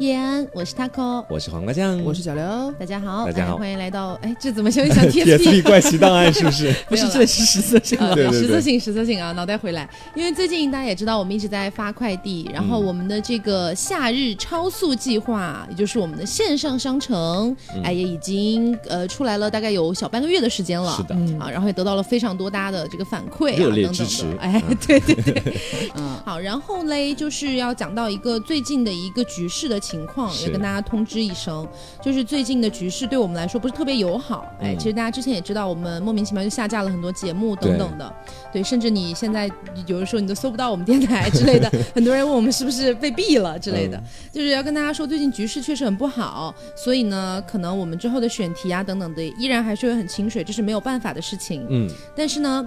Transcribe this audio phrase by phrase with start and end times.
[0.00, 3.56] 叶安，我是 taco，我是黄瓜酱，我是小刘，大家好，大家好。
[3.56, 6.74] 欢迎来到，哎，这怎么像一想 TSP 怪奇档案是不是？
[6.90, 7.96] 不是，这里是实色性，
[8.32, 9.30] 实色性，实色性啊！
[9.32, 21.14] 脑袋回来，因为最近大家也知道，我们一直在发快递，然后我们的这个夏日超速计划，也就是我们的线上商城，哎，也已经呃出来了，大概有小半个月的时间了，是的。
[21.38, 25.54] 啊，然后也得到了非常多大家的这个反馈啊，热烈支持，哎，对 对对，
[25.94, 30.64] 嗯，好，然后嘞，就是要讲到一个最近的一个局势的情况，也跟。
[30.64, 31.68] 大家通知一声，
[32.00, 34.50] 就是最近的局势对我们来说不是特别友好。
[34.58, 38.14] 哎，其实大家之前也知道，我们莫名其妙就下架了很多节目等等的。
[38.50, 39.46] 对，甚至你现在
[39.86, 41.70] 有的时候你都搜不到我们电台之类的。
[41.94, 46.54] 很多人问我们是不是被毙了之类的，就是要跟大家说，最近局势确实很不好。
[46.74, 51.66] 所以呢，可能我们之后的选题啊等等的，依然还是会很清水，这是没有办法的事情。
[51.68, 51.86] 嗯，
[52.16, 52.66] 但是呢。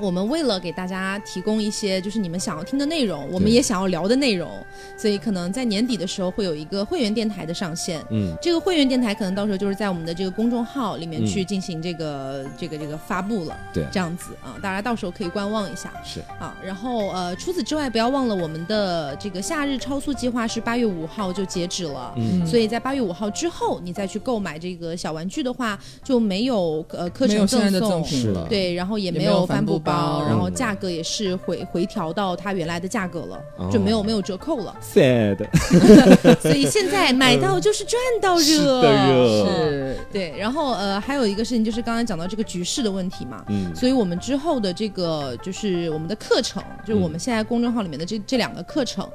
[0.00, 4.48] 我们为了给大家提供一些就是你们想要听的内容，我们也想要聊的内容，
[4.96, 8.02] 所以可能在年底的时候会有一个会员电台的上线。
[8.10, 13.56] 嗯，这个会员电台可能到时候就是在我们的这个公众号里面去进行这个这个这个发布了。
[13.72, 15.92] 对，这样子啊，大家到时候可以观望一下。
[16.04, 22.14] 是啊，然后呃，除此之外，不要忘了我们的这个夏日超速计划是八月五号就截止了。
[22.16, 28.46] 嗯，所以在八月五号之后，你再去购买这个小玩具的话，就没有呃课程赠送了。
[28.48, 29.89] 对，然后也没有帆布包。
[29.90, 34.76] 包，然后价格也是回回调到它原来的价格了，就没有没有折扣了。
[34.80, 35.36] sad，
[36.40, 40.32] 所以现在买到就是赚到热，是，对。
[40.38, 49.06] 然后呃，还有一个事情就是刚才讲到这个局势的问题嘛，嗯，所以我们之后的这个就是我们的课程，就是我们现在公众号里面的这这两个课程，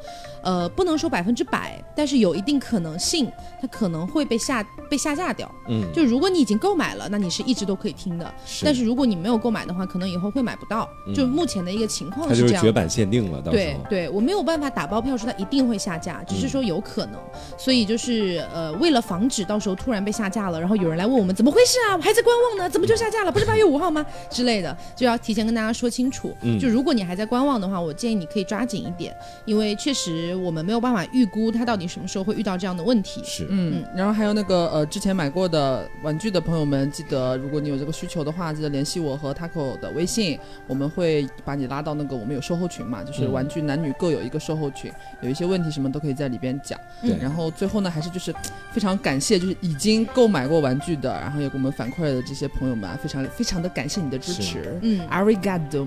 [0.43, 5.49] 呃，不能说百分之百，但是有一定可能性，它可能会被下被下架掉。
[5.69, 8.33] 嗯，就如果你已经购买了，那你是一直都可以听的。
[8.63, 10.64] 但是如果你没有购买的话，可能以后会买不。
[10.69, 13.41] 到就目前的一个情况是这样，绝版限定了。
[13.41, 17.19] 对对，我没有办法打包票说它一定会下架，只是说有可能。
[17.57, 23.31] 所以就是呃，为了防止到时候突然被下架了，然后有人来问我们怎么回事啊，我还在观望呢，怎么就下架了？
[23.31, 24.05] 不是八月五号吗？
[24.29, 26.35] 之类的，就要提前跟大家说清楚。
[26.59, 33.21] 就如果你还在观望的话，我建议你可以抓紧一点，因为确实我们没有办法预估它到底什么时候会遇到这样的问题。
[33.23, 40.39] 是，嗯，然后还有那个呃，之前买过的玩具的朋友们，记得如果你有这个需求的话，记得联系我和 Taco 的微信。
[40.67, 44.91] 我们会把你拉到那个我们有售后群嘛，就是玩具男女各有一个售后群，
[45.21, 46.79] 有一些问题什么都可以在里边讲。
[47.01, 48.33] 对，然后最后呢，还是就是
[48.71, 54.77] 非常感谢，就是已经购买过玩具的，然后也给我们反馈的这些朋友们，非常非常的感谢你的支持。
[54.81, 55.85] 嗯，Arigato，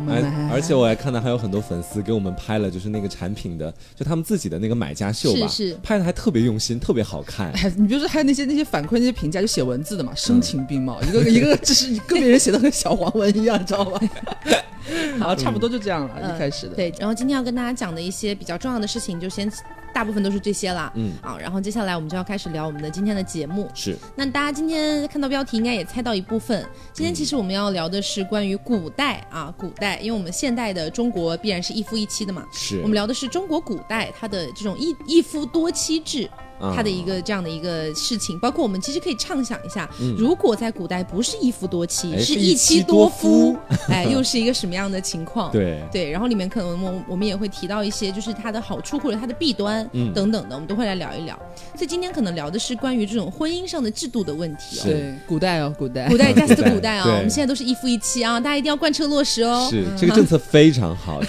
[0.51, 7.53] 而且我还看到还有很多粉丝给我们拍了，就是那个产品的，就他们自己的那个买家秀吧，是拍的还特别用心，特别好看。
[7.77, 14.01] 你比如说还有那些那些反馈那些评价，就写文字的嘛，声情并茂，一个一个就是个别人写的跟小黄文一样，你知道吧？
[15.19, 16.75] 好，差不多就这样了，一开始的。
[16.75, 19.51] 对，然后今天要跟大家讲的一些比较重要的事情，就先
[19.93, 20.91] 大部分都是这些了。
[20.95, 23.69] 嗯，好，然后接下来我们就要开始聊我们的今天的节目。
[23.75, 26.65] 是，那大家今天看到标题应该也猜到一部分。
[26.93, 32.47] 今天其实我们要聊的是关于古代啊，古代，因为我们现代的中国必然是一夫一妻的嘛。
[32.53, 36.31] 是，我们聊的是中国古代它的这种一一夫多妻制。
[36.75, 43.57] 他的一个这样的一个事情，包括我们其实可以畅想一下，如果在古代不是一夫多妻，是一妻多夫，
[43.89, 45.51] 哎，又是一个什么样的情况？
[45.53, 45.83] 对。
[45.93, 51.39] 对，然后里面可能我我们也会提到一些，就是它的好处或者它的弊端等等的，我们都会来聊一聊。
[51.75, 54.83] 所以今天可能聊的是关于这种婚姻上的制度的问题哦。
[54.85, 59.67] 对，古代哦，古代，古代 just 古代啊，我们现在都是一夫一妻啊，大家一定要贯彻落实哦。
[59.71, 61.21] 是，这个政策非常好，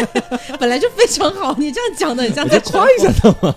[0.58, 3.54] 本来就非常好，你这样讲的，你这样再夸一下他吗？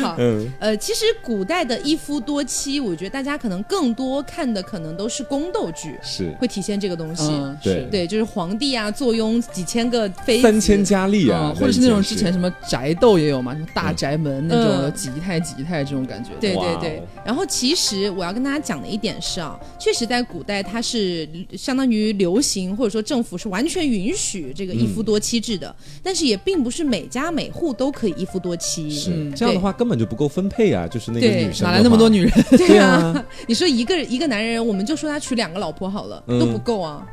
[0.02, 7.30] 好，嗯，呃，其实古代的一夫多妻，我觉得大家可能更多看的可能都是宫斗剧，是会体现这个东西。
[7.62, 16.30] 对对，就是皇帝啊，坐拥几千个妃，三千佳丽啊，或者是那种之前什么宅斗也有嘛，什么大宅门那种几太几太这种感觉。
[16.40, 17.02] 对对对。
[17.24, 28.90] 然后其实我要跟大家讲的一点是啊，确实在古代它是相当于流行，或者说政府是完全允许这个一夫多妻制的，但是也并不是每家每户都可以一夫多妻。
[28.90, 29.68] 是这样的话。
[29.78, 30.86] 根本就不够分配啊！
[30.88, 32.32] 就是那个女生哪来那么多女人？
[32.50, 37.06] 对啊， 你说一个一个男人，我们就说他娶两个老婆好了，都不够啊。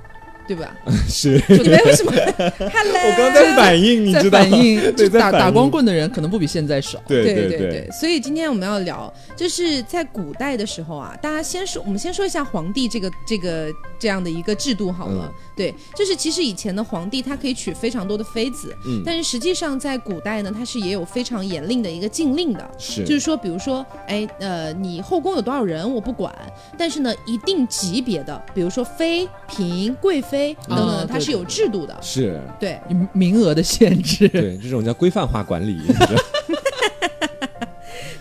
[0.48, 0.76] 对吧？
[1.10, 2.12] 是你们为什么？
[2.16, 4.40] 我刚在反应，你知道？
[4.40, 7.00] 反应打打光棍的人可能不比现在少。
[7.08, 7.90] 对对对对。
[7.92, 15.32] 所以今天我们要聊，就是在古代的时候啊，大家先说，我们先说一下皇帝这个这个这样的一个制度好了。
[15.56, 22.70] 对，就是其实以前的皇帝他可以娶非常多的妃子，嗯，但是实际上在古代呢，他是也有非常严令的一个禁令的。
[22.78, 26.34] 是，就是说，比如说，哎呃，你后宫有多少人我不管，
[26.78, 30.35] 但是呢，一定级别的，比如说妃嫔贵妃。
[30.68, 32.42] 等等，它是有制度的，是。
[32.60, 32.80] 对。
[33.14, 35.80] 名额的限制，对这种叫规范化管理。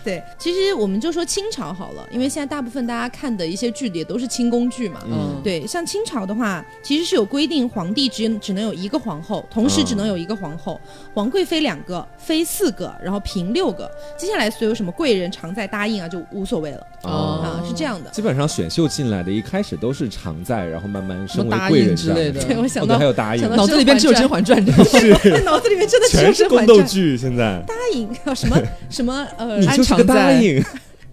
[0.05, 5.01] 对，其实我们就说清朝好了，因为现在大部分大家看的一些剧也都是清宫剧嘛。
[5.07, 10.79] 嗯，对，像清朝的话，其实是有规定，皇帝只只能有一个皇后，同时只能有一个皇后，
[11.13, 13.89] 皇贵妃两个，妃四个，然后嫔六个。
[14.15, 18.11] 接下来所有什么贵人、常在、答应啊，就无所谓了哦啊，是这样的。
[18.11, 25.19] 基本上选秀进来的，一开始都是常在，然后慢慢升为贵人之类的对，我想到哦还有答应想，到脑子里边只有《甄嬛传》，你知道吗？
[25.23, 26.77] 是 脑子里面真的只有全是宫甄嬛传。
[26.77, 30.63] 斗剧，现在答应什么什么呃，你就常在 答应，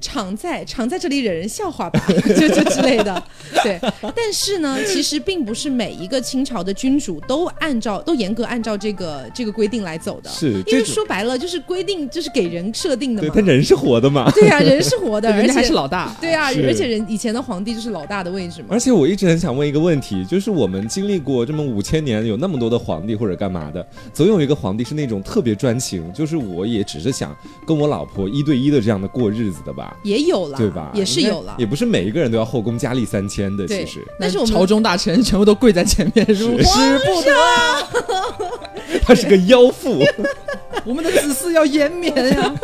[0.02, 2.04] 常在常在这里惹人笑话吧，
[2.36, 3.22] 就就之类的。
[3.62, 3.80] 对，
[4.14, 13.28] 但是呢，其实并不是每一个清朝的君主都按照都严格按照这个这个规定来走的，是因为说白了就是规定就是给人设定的嘛。
[13.32, 14.30] 对他人是活的嘛。
[14.32, 16.14] 对呀、人是活的， 而且还且是老大。
[16.20, 18.68] 对啊，而且人以前的皇帝就是老大的位置嘛。
[18.70, 30.90] 而且我一直很想问一个问题，就是我们经历过这么五千年，有那么多的皇帝或者干嘛的，总有一个皇帝是那种特别专情，就是我也只是想跟我老婆一对一的这样的过日子的吧，也有了，对吧？
[30.94, 31.66] 也是有了也。
[31.66, 40.02] 不是每一个人都要后宫佳丽三千的，其实但是我们朝中大臣全部都跪在前面，如是师不得， 他是个妖妇。
[40.84, 42.54] 我们的子嗣要延绵呀。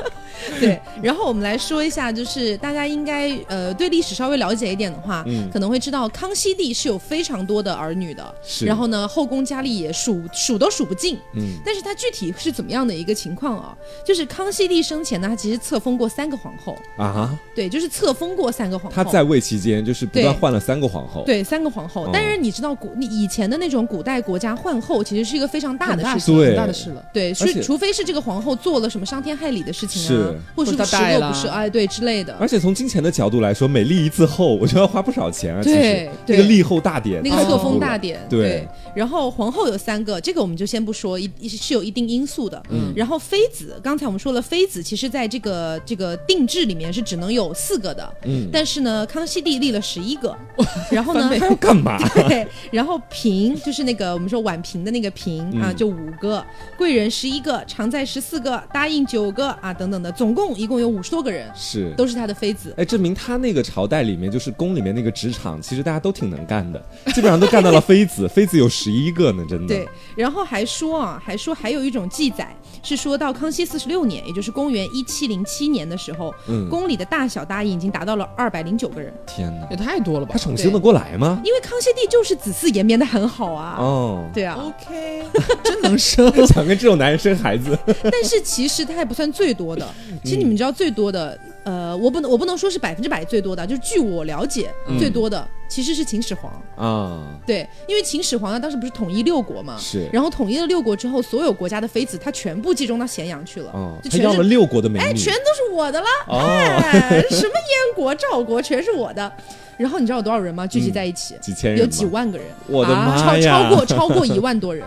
[0.61, 5.49] 对， 然后我们来说一下，就是大家应该呃对历史稍微了解一点的话，嗯。
[5.53, 8.67] 可能会知道康熙帝是有非常多的儿女的，是。
[8.67, 11.19] 然后呢后宫佳丽也数数都数不尽。
[11.35, 13.77] 嗯，但是他具体是怎么样的一个情况啊？
[14.05, 18.95] 就是康熙帝生前呢，他其实册封过三个皇后，啊，对，就是册封过三个皇后。
[18.95, 21.25] 他在位期间就是不断换了三个皇后。
[21.25, 21.43] 对。
[21.43, 22.05] 三个皇后。
[22.05, 26.37] 哦，但是你知道古你以前的那种古代国家换后，其实是一个非常大的事情。
[26.37, 26.49] 对。
[26.49, 27.03] 很大的事了。
[27.13, 30.07] 对，是除非是这个皇后做了什么伤天害理的事情啊。
[30.07, 32.37] 是，或者是或者她十恶带啦不是，哎，对之类的。
[32.41, 35.63] 而且从金钱的角度来说，每立一次后，我就要花不少钱啊。
[35.63, 38.67] 其对那个立后大典，那个太册封大典，对
[38.99, 42.61] 然后皇后有三个，这个我们就先不说，一一是有一定因素的。
[42.69, 50.37] 嗯然后妃子，刚才我们说了，妃子其实在这个这个定制里面是只能有四个的，嗯，但是呢，康熙帝立了十一个，
[50.91, 51.31] 然后呢。
[51.39, 51.97] 他要干嘛？
[52.27, 56.45] 对，然后嫔就是那个我们说婉嫔的那个嫔、啊，嗯就五个，
[56.77, 62.75] 贵人十一个，常在十四个，答应九个啊，等等的，总共一共有五十多个人，是都是他的妃子。
[62.77, 66.83] 哎，证明他那个朝代里面，就是宫里面那个职场，其实大家都挺能干的，
[67.15, 69.75] 基本上都干到了妃子， 妃子有十一个呢，真的。
[69.75, 79.13] 对，然后还说啊，还说还有一种记载是说到康熙四十六年，也就是公元一七零七年的时候，嗯，宫里的大小答应已经达到了二百零九个人。
[79.27, 80.39] 天哪，也太多了吧他？
[80.39, 81.41] 宠幸得过来吗？
[81.45, 85.23] 因为康熙帝就是子嗣延绵的很好啊，哦，对啊，OK，
[85.63, 86.33] 真能生。
[86.47, 87.79] 想跟这种男人生孩子，
[88.11, 89.87] 但是其实他也不算最多的。
[90.25, 91.39] 其实你们知道最多的，
[91.69, 96.51] 呃，我不能我不能说是百分之百最多的，就是据我了解，嗯最多的其实是秦始皇。
[96.77, 109.31] 啊，对，因为秦始皇他当时不是统一六国嘛，是，然后统一了六国之后，所有国家的妃子他全部集中到咸阳去了，哦，就全了六国的美哎，全都是我的了，哦，哎，什么燕国、赵国全是我的。
[109.77, 110.67] 然后你知道有多少人吗？
[110.67, 113.69] 聚集在一起，几千人，有几，万个人，我的啊，妈超呀！
[113.69, 114.85] 超过超过一万多人，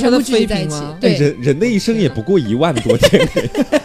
[0.00, 3.28] 全部聚集在一起对，人人的一生也不过一万多天，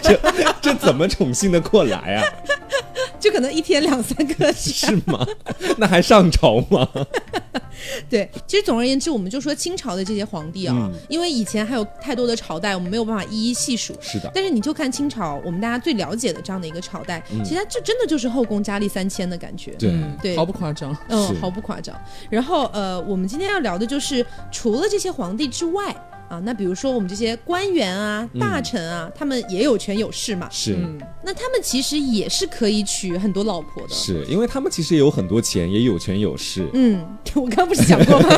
[0.01, 0.19] 这
[0.61, 2.23] 这怎么宠幸的过来啊？
[3.19, 5.25] 就可能一天两三个 是吗？
[5.77, 6.87] 那还上朝吗？
[8.09, 13.95] 对，其实总而言之，我们就说清朝的这些皇帝啊，嗯因为以前还有太多的朝代，我们没有办法一一细数。
[14.01, 19.71] 是的，但是你就看清朝，我们大家最了解的这样的一个朝代，嗯其实它这真的就是后宫佳丽三千的感觉。
[19.77, 20.95] 对嗯对毫不夸张。
[21.09, 21.95] 嗯，毫不夸张。
[22.29, 25.95] 然后呃，我们今天要聊的就是除了这些皇帝之外
[26.31, 30.47] 啊，那比如说我们这些官员啊、嗯大臣啊，他们也有权有势嘛。
[30.49, 30.75] 是。
[30.75, 33.93] 嗯，那他们其实也是可以娶很多老婆的。
[33.93, 36.69] 是因为他们其实也有很多钱，也有权有势。
[36.73, 38.29] 嗯， 我刚不是讲过吗？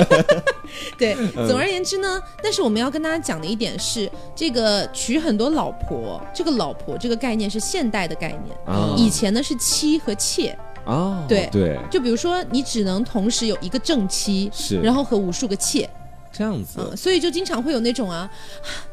[0.98, 10.58] 对，嗯总而言之呢，但是我们要跟大家讲的一点是，这个娶很多老婆，这个老婆这个概念是现代的概念，啊以前呢是妻和妾。
[10.86, 15.90] 哦，对对，就比如说，你只能同时有一个正妻，是然后和无数个妾，
[16.36, 16.80] 这样子。
[16.80, 18.30] 嗯，所以就经常会有那种啊，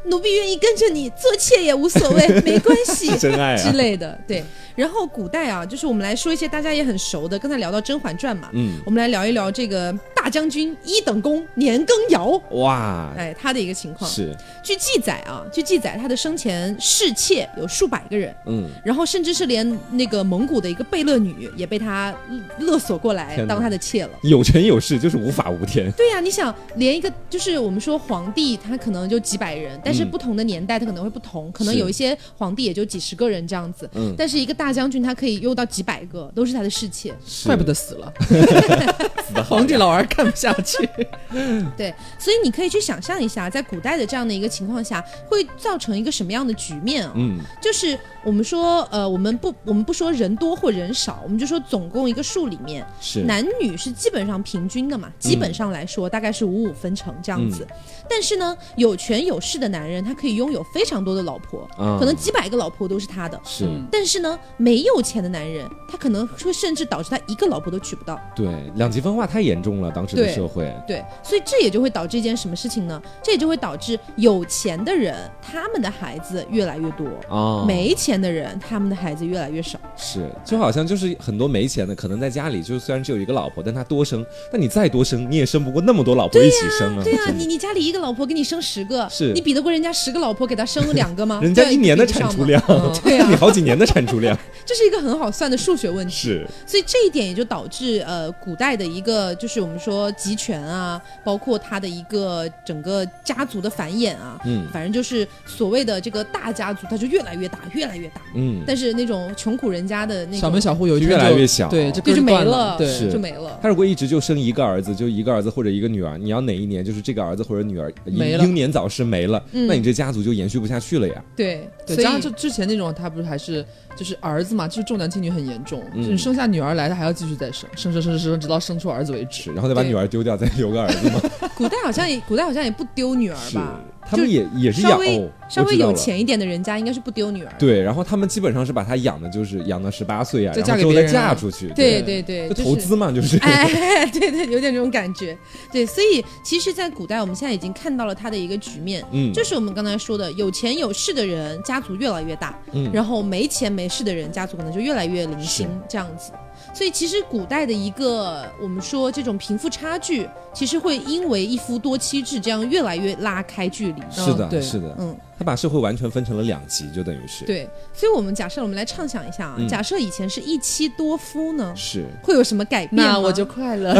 [0.05, 4.17] 奴婢愿意跟着你做妾也无所谓， 没关系真爱啊之类的。
[4.29, 4.45] 对，
[4.77, 14.09] 然后古代啊，就是我们来说一些大家也很熟的，刚才聊到《甄嬛传》嘛，嗯，我们来聊一聊这个大将军一等功年羹尧，哇，哎，他的一个情况。
[14.09, 22.15] 是，据记载啊，据记载他的生前侍妾有数百个人，嗯，然后甚至是连那个蒙古的一个贝勒女也被他
[22.59, 24.11] 勒索过来当他的妾了。
[24.23, 25.91] 有权有势，就是无法无天。
[25.93, 30.11] 对呀、你想连一个就是我们说皇帝，他可能就几百人，但是嗯。
[30.11, 37.15] 不同的年代他可能会不同，可能有一些皇帝也就几十个人这样子，嗯，但是一个大将军他可以用到几百个，都是他的侍妾。
[37.25, 37.47] 是。
[37.47, 38.13] 怪不得死了。
[39.49, 40.89] 皇帝老儿看不下去。
[41.77, 47.13] 对，所以你可以去想象一下，在古代的这样的一个情况下，会造成一个什么样的局面啊？
[47.15, 57.67] 嗯，就是我们说，呃，我们不，我们不说人多或人少，我们就说总共一个数里面，是男女是基本上平均的嘛，基本上来说大概是五五分成这样子。
[58.09, 63.41] 但是呢，有权有势的男人，他可以拥有非常多的老婆，嗯可能几百个老婆都是他的。
[63.45, 68.21] 是嗯但是呢，没有钱的男人，他可能会甚至导致他一个老婆都娶不到。
[68.35, 70.73] 对两极分化太严重了，当时的对社会。
[70.87, 73.01] 对，所以这也就会导致一件什么事情呢？
[73.23, 79.79] 这也就会导致有钱的人他们的孩子越来越多，啊，没钱的人他们的孩子越来越少。
[79.97, 87.05] 是，就好像就是很多没钱的，可能在家里就虽然只有一个老婆，但他多生，那你再多生，你也生不过那么多老婆一起生啊。
[87.05, 91.41] 对呀、真的你你家里一个老婆给你生十个，是你比得过人家十个老婆给他生两个吗？
[91.45, 92.63] 人家一年的产出量，
[93.05, 94.37] 对啊你好几年的产出量。
[94.65, 96.15] 这是一个很好算的数学问题。
[96.15, 108.21] 是，所以这一点也就导致呃，古代的一个就是我们说集权啊，包括他的一个整个家族的繁衍啊，嗯反正就是所谓的这个大家族，它就越来越大，越来越大。
[108.35, 113.59] 嗯，但是那种穷苦人家的那种小门小户有越来越小对，这对就没了，对，就没了。
[113.63, 121.25] 他如果一直就生一个儿子，就一个儿子或者一个女儿，你要哪一年就是这个儿子或者女儿英年早逝没了，嗯那你这家族就延续不下去了呀。
[121.37, 123.65] 对，对，所以加上就之前那种，他不是还是
[123.97, 129.53] 就是儿子嘛，就是重男轻女很严重，嗯就是生下女儿来，他还要继续再生，生生生生生，直到生出儿子为止。
[129.53, 131.21] 然后再把对女儿丢掉，再留个儿子吗。
[131.55, 133.81] 古代好像也古代好像也不丢女儿吧，，
[134.11, 135.71] 他们也也是养稍微哦，稍微。
[135.81, 137.57] 有钱一点的人家应该是不丢女儿的。
[137.59, 141.69] 对，然后他们基本上是把她养的，就是养到十八岁啊，再然后之后再嫁出去。
[141.69, 143.39] 对对对，就就是投资嘛，就是。
[143.41, 145.39] 哎，对对，有点这种感觉。
[145.73, 156.33] 对，所以其实，在古代，我们现在已经看到了他的一个局面，嗯，就是我们刚才说的，有钱有势的人家族越来越大，嗯然后没钱没势的人家族可能就越来越零星这样子。
[156.75, 164.00] 所以其实古代的一个我们说这种贫富差距，其实会因为一夫多妻制这样越来越拉开距离。
[164.11, 167.45] 是的，对是的，嗯，他把社会完全分成了两极，就等于是。
[167.45, 172.97] 对，所以我们假设我们来畅想一下啊，嗯假设以前是一妻多夫呢，是，会有什么改变？
[172.97, 173.95] 那我就快乐。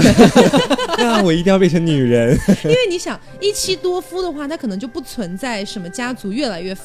[0.99, 2.37] 那我一定要变成女人。
[2.65, 6.77] 因为你想一妻多夫的话，它可能就不存在什么家族越来越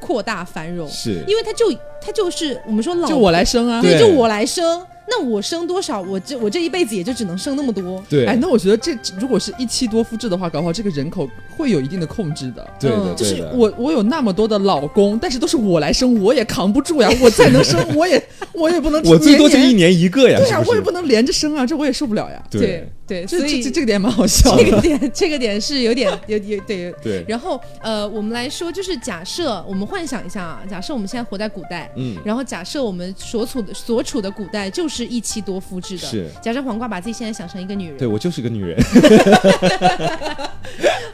[0.00, 3.80] 扩大繁荣，是，因为它就它就是我们说老就我来生啊。
[3.80, 8.04] 对就我来生，那我生多少，我这我这一辈子也就只能生那么多。
[8.08, 12.68] 对，哎，那我觉得这如果是一妻多夫制的话，搞不好这个人口会有一定的控制的。
[12.78, 13.46] 对的，嗯就是对。
[13.54, 17.10] 我我有那么多的老公，但是都是我来生，我也扛不住呀。
[17.22, 18.22] 我再能生，我也
[18.52, 20.62] 我也不能我最多就年一年一个呀，对呀？
[20.66, 22.42] 我也不能连着生啊，这我也受不了呀。
[22.50, 24.62] 对对，这这所以这这个点蛮好笑的。
[24.62, 26.94] 这个点这个点是有点有有对。
[27.02, 38.76] 对，然后呃，我们来说，就是假设我们幻想一下啊，假设我们现在活在古代，嗯，然后假设我们所处的所处的古代就是一妻多夫制的，是假设黄瓜把自己现在想成一个女人，对我就是个女人。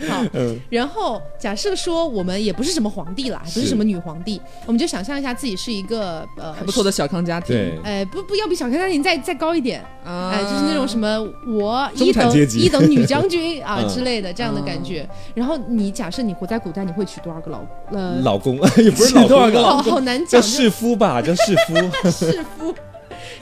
[0.09, 7.55] 好，嗯然后假设说我们也不是什么皇帝啦，不是是什么女皇帝，我们就想象一下自己是一个呃还不错的小康家庭。
[7.55, 15.09] 对，哎，不不要比小康家庭再再高一点，啊哎，就是那种什么我中一等一等女将军 啊嗯之类的这样的感觉。
[15.35, 17.61] 然后你假设你活在古代，你会娶多少个老
[17.93, 18.21] 呃？
[18.23, 22.11] 老公 也不是老多少个老公啊，好 好难叫讲，弑夫吧，叫世夫。
[22.11, 22.75] 世夫。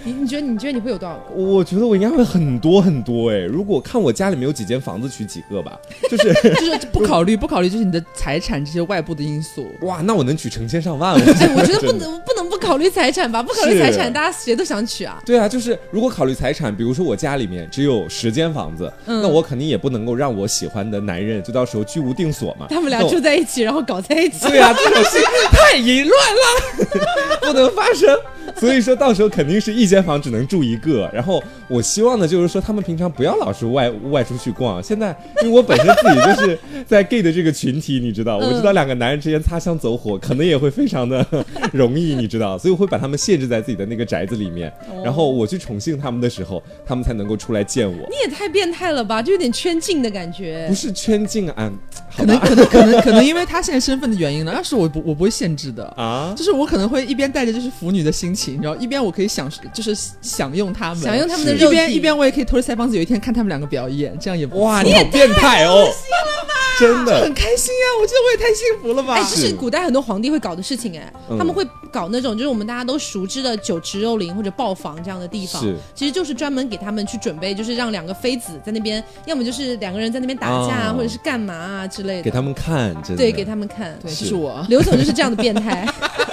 [0.04, 1.34] 你你觉得你觉得你会有多少个？
[1.34, 5.78] 我觉得我应该会很多很多哎，如果看我家里面有几间房子，娶几个吧。
[6.10, 9.66] 就是就是不考虑不考虑就是你的财产这些外部的因素。
[9.82, 11.12] 哇，那我能娶成千上万。
[11.14, 13.42] 我哎，我觉得不能不能不考虑财产吧？
[13.42, 15.22] 不考虑财产，大家谁都想娶啊。
[15.24, 22.66] 对啊，就是如果考虑财产，比如说我家里面只有十间房子，嗯那我肯定也不能够让我喜欢的男人就到时候居无定所嘛。
[22.68, 24.48] 他们俩住在一起，然后搞在一起。
[24.48, 25.18] 对啊， 这种事
[25.52, 28.18] 太淫乱了，不能发生。
[28.56, 31.10] 所以说到时候肯定是一间房只能住一个。
[31.12, 34.82] 然后我希望呢，就是说他们平常不要老是外外出去逛。
[34.82, 36.58] 现在因为我本身自己就是
[36.88, 41.24] 在 gay 的这个群体，你知道，嗯我知道两个男人之间擦枪走火可能也会非常的
[41.72, 44.72] 容易，你知道，所以我会把他们限制在自己的那个宅子里面。
[45.04, 47.96] 然后我去宠幸他们的时候，他们才能够出来见我。
[47.96, 50.74] 你也太变态了吧，就有点圈禁的感觉不。
[50.74, 51.78] 是圈禁啊，嗯
[52.16, 55.84] 可能可能可能可能因为他现在身份的原因呢，要是我不我不会限制的。
[55.96, 65.88] 啊，就是我可能会一边带着就是腐女的心情，然后一边我可以享受就是享用他们，享用他们的肉体，一边一边我也可以偷着腮帮子，有一天看他们两个表演，这样也不哇，你好变态哦，
[66.78, 67.20] 真的。
[67.20, 69.14] 很开心啊、我觉得我也太幸福了吧。
[69.14, 71.38] 哎，这是古代很多皇帝会搞的事情哎，嗯。
[71.38, 83.16] 他们会搞那种就是我们大家都熟知的酒池肉林或者豹房这样的地方是，其实就是专门给他们去准备，就是让两个妃子在那边，要么就是两个人在那边打架啊，哦或者是干嘛啊之类的，给他们看，真的。
[83.16, 83.98] 对给他们看。
[84.02, 84.64] 对，是这是我。
[84.68, 85.86] 刘总就是这样的变态，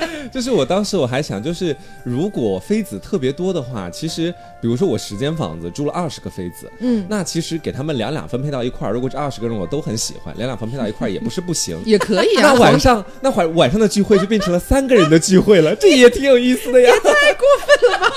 [0.32, 1.74] 就是我当时我还想，就是
[2.04, 11.80] 如果妃子特别多的话，其实比如说我十间房子住了二十个妃子，嗯，那其实给他们两两分配到一块儿，如果这二十个人我都很喜欢，两两分配到一块儿也不是不行。
[11.86, 12.42] 也可以啊。
[12.52, 16.92] 那晚上那晚晚上的聚会就变成了三个人的聚会了，这也挺有意思的呀。
[17.02, 18.12] 太过分了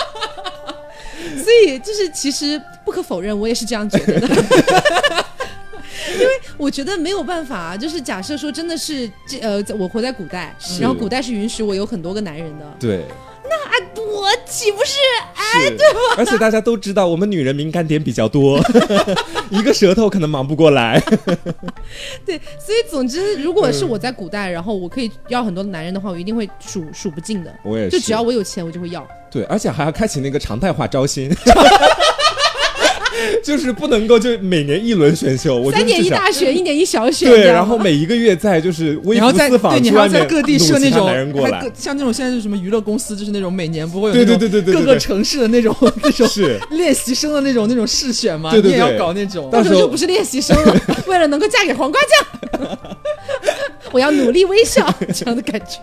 [1.44, 4.28] 所以就是其实不可否认，我也是这样觉得的。
[6.62, 13.04] 我觉得没有办法啊，就是假设说真的是这呃，我活在古代，然后古代是允许我有很多个男人的，对，
[13.44, 13.52] 那
[13.98, 15.00] 我岂不是
[15.34, 16.16] 哎，对吧？
[16.18, 18.60] 而且大家都知道，我们女人敏感点比较多，
[19.50, 21.02] 一个舌头可能忙不过来。
[22.24, 22.40] 对？
[22.60, 27.52] 所以总之，如果是我在古代，然后我可以要很多的男人的话，我一定会数数不尽的。
[27.64, 29.08] 我也就是只要我有钱，我就会要。
[29.32, 31.28] 对，而且还要开启那个常态化招新。
[33.44, 46.60] 就是不能够就每年一轮选秀，我三年一大选，一年一小选，对，然后每一个月在就是微服私访对，你还要在各地设那种男人过来，像那种现在就是什么娱乐公司，就是那种每年不会有对那种对对对对对对各个城市的那种 那种是。
[46.72, 49.50] 练习生的那种那种试选嘛，对对你也要搞那种。
[49.52, 50.76] 到时候到时候就不是练习生了，
[51.08, 52.78] 为了能够嫁给黄瓜酱，
[53.92, 55.80] 我要努力微笑， 这样的感觉。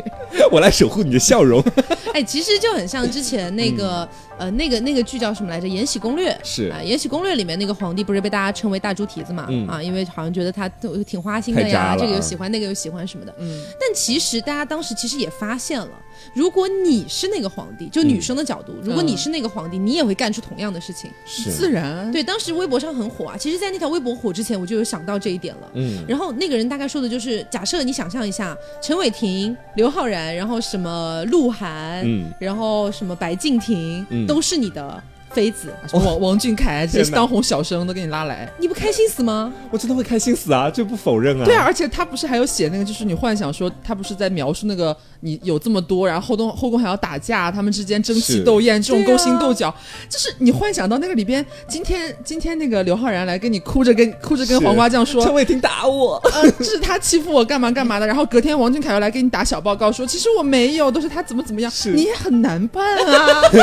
[0.51, 1.63] 我来守护你的笑容。
[2.15, 9.47] 哎，其实就很像之前那个、嗯呃那个那个剧叫什么来着，《延禧攻略》是啊，延禧攻略》里面那个皇帝不是被大家称为大猪蹄子嘛？
[9.51, 13.35] 嗯啊，因为好像觉得他都挺花心的呀，这个又喜欢，那个又喜欢什么的。
[13.39, 15.89] 嗯，但其实大家当时其实也发现了，
[16.35, 21.11] 如果你是那个皇帝，就嗯女生的角度，如果你是那个皇帝，你也会干出同样的事情。
[21.25, 22.11] 是自然。
[22.13, 23.37] 对，当时微博上很火啊。
[23.37, 25.71] 其实，在那条微博火之前，我就有想到这一点了。
[25.75, 38.51] 嗯，然后那个人大概说的就是，假设你想象一下，陈伟霆、刘昊然，然后什么鹿晗，嗯然后什么白敬亭，嗯都是你的妃子， 王王俊凯这些当红小生都给你拉来。
[38.59, 39.53] 你不开心死吗？
[39.71, 41.45] 我真的会开心死啊，这不否认啊。
[41.45, 49.75] 对啊，，而且他不是还有写那个，就是你幻想说他不是在描述那个你有这么多，然后后宫后宫还要打架，他们之间争奇斗艳，这种勾心斗角，
[50.09, 56.17] 就是你幻想到那个里边，今天今天那个刘昊然来跟你哭着跟哭着跟黄瓜酱说，陈伟霆打我。
[56.33, 63.59] 呃，这是他欺负我干嘛干嘛的，然后隔天王俊凯又来给你打小报告说，其实我没有，都是他怎么怎么样，你也很难办啊， 你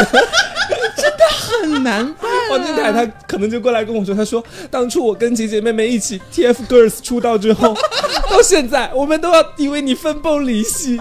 [0.95, 2.37] 真的很难办、啊。
[2.51, 7.75] 王俊凯他可能就过来跟我说，他说当初我跟姐姐妹妹一起 TFGIRLS 出道之后，
[8.29, 10.99] 到现在我们都要因为你分崩离析。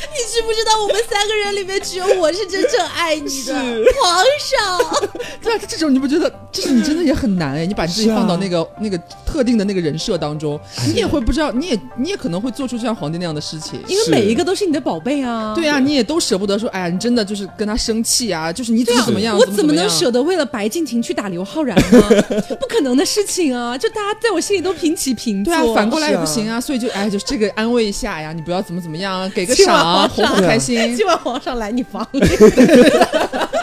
[0.00, 3.54] 你知不知道我们三个人里面只有我是真正爱你的
[4.00, 5.00] 皇上？
[5.42, 13.80] 对啊，这种你不觉得，就是你真的也很难哎，你把自己放到那个、那个特定的那个人设当中，你也会不知道，你也你也可能会做出像皇帝那样的事情。
[13.88, 15.52] 因为每一个都是你的宝贝啊。
[15.54, 22.22] 对啊，你也都舍不得说，哎呀，你真的就是跟他生气啊，就是你怎么怎么样，我怎么怎么样能舍得为了白敬亭去打刘昊然呢？
[22.60, 23.76] 不可能的事情啊！
[23.76, 25.54] 就大家在我心里都平起平坐。
[25.54, 32.20] 对啊，反过来也不行啊，所以就哎，就是这个安慰一下呀，你不要怎么怎么样啊，给个赏，皇上开心，希望皇上来你房里，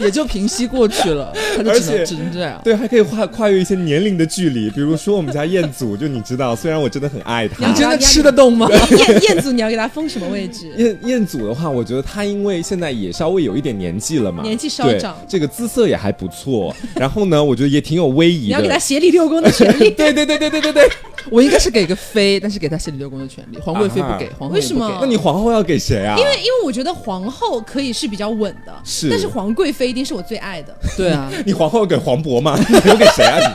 [0.00, 2.60] 也就平息过去了，他就而且只能只能这样。
[2.64, 8.68] 对，还可以跨跨越一些年龄的距离，比如说我们家彦祖，就你知道，虽然我真的很爱他你你，真的吃得动吗？
[8.90, 10.72] 彦彦祖你要给他封什么位置？
[10.76, 16.74] 彦彦祖的话，我觉得他因为现在也稍微有一点年纪了嘛，年纪稍长这个姿色也还不错。
[16.94, 18.46] 然后呢，我觉得也挺有威仪的。
[18.46, 19.90] 你要给他协理六宫的权利。
[20.00, 20.90] 对对对对对对对。
[21.30, 26.16] 我应该是给个妃，但是给他协理六宫的权利，皇贵妃不给啊，皇后也不给为什么那你皇后要给谁啊？
[26.18, 30.74] 因为因为我觉得皇后可以是比较稳的，是但是皇贵妃一定是我最爱的。
[30.96, 32.56] 对啊， 你皇后要给黄渤吗？
[32.68, 33.38] 你留给谁啊？
[33.40, 33.46] 你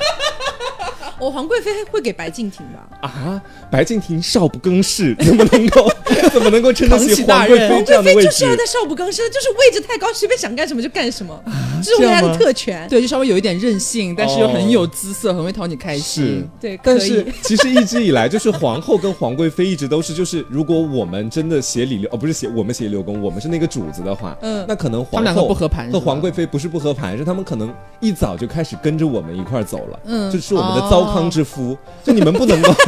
[1.18, 3.08] 我皇贵妃会给白敬亭吧？
[3.08, 5.90] 啊，白敬亭少不更事，怎么能够
[6.32, 8.46] 怎么能够撑得起起皇贵妃这样的位置妃就是？
[8.46, 11.42] 要在少不更事，就是位置太高，随便想干什么就干什么，
[11.82, 12.88] 这是我家的特权。
[12.90, 16.02] 对，就稍微有一点任性，但是又很有姿色，很会讨你开是。
[16.02, 16.50] 心。
[16.60, 24.66] 对，但可是 其实一直以来，就是皇后跟皇贵妃一直都是，就是如果我们真的写李六哦，不是写我们协理六宫，我们是那个主子的话，嗯。
[24.68, 30.32] 那可能皇后不合盘和皇贵妃不是不合盘，是他们可能一早就开始跟着我们一块儿走了，嗯。
[30.32, 32.74] 就是我们的糟糠之夫，就你们不能够。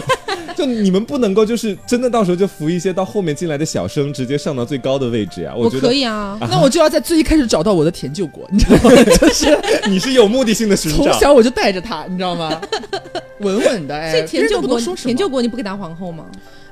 [0.58, 6.36] 就你们不能够，就是真的到时候就扶一些到后面进来的小生，直接上到最高的位置呀、我觉得可以啊。
[6.50, 9.04] 那我就要在最一开始找到我的田救国， 你知道吗？
[9.04, 11.14] 就是 你是有目的性的寻从。
[11.14, 12.60] 小我就带着他，你知道吗？
[13.42, 16.26] 稳稳的，哎，所以田救国，田救国你不给当皇后吗？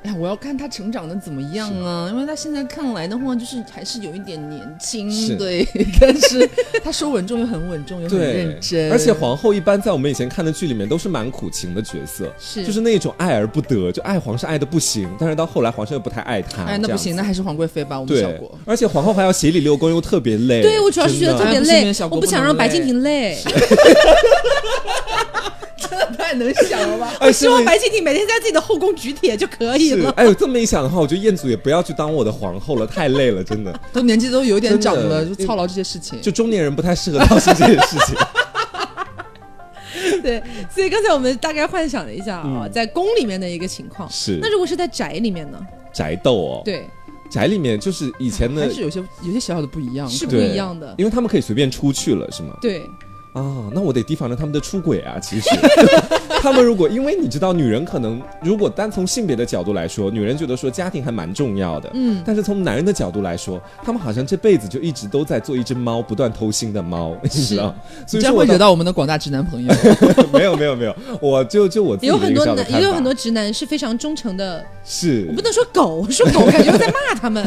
[0.05, 5.67] 哎呀，我要看他成长的怎么样啊，因为他现在看来的话，就是还是有一点年轻，对，
[5.99, 6.47] 但是
[6.83, 16.65] 他说稳重又很稳重又很认真，而且皇后一般在我们以前看的剧里面都是蛮苦情的角色，是就是那种爱而不得，就爱皇上爱的不行，但是到后来皇上又不太爱她。
[16.65, 20.61] 哎，那不行，那还是皇贵妃吧，我们小对国。，而且皇后还要协理六宫，又特别累。
[20.61, 23.39] 对我主要是觉得特别累我不想让白敬亭累。
[26.25, 27.13] 太能想了吧？
[27.19, 30.09] 哎，希望白敬亭每天在自己的后宫举铁就可以了。
[30.11, 33.79] 哎呦，这么一想的话，我觉得彦祖也不要去当我的皇后了， 太累了，真的。
[33.93, 36.19] 都年纪都有点长了，就操劳这些事情。
[36.21, 38.15] 就中年人不太适合操心这些事情。
[40.21, 40.41] 对，
[40.73, 44.09] 所以刚才我们大概幻想了一下啊，嗯在宫里面的一个情况。
[44.09, 45.59] 是那如果是在宅里面呢？
[45.93, 46.87] 宅斗哦，，对，
[47.29, 50.09] 宅里面就是以前的还是有些有些小小的不一样。
[50.09, 50.93] 是不一样的。
[50.97, 52.57] 因为他们可以随便出去了，是吗？
[52.61, 52.81] 对，
[53.35, 55.19] 啊，那我得提防着他们的出轨啊！
[55.19, 55.49] 其实，
[56.41, 67.75] 他们如果因为你知道，女人可能如果单从性别的角度来说，女人觉得说家庭还蛮重要的，嗯，但是从男人的角度来说，他们好像这辈子就一直都在做一只猫，不断偷腥的猫， 你知道？
[68.07, 69.73] 所以这样会惹到我们的广大直男朋友。
[70.31, 74.63] 没有没有没有，我就就我自己也有很多男，也有很多直男是非常忠诚的。
[74.87, 77.43] 是我不能说狗，说狗感觉在骂他们，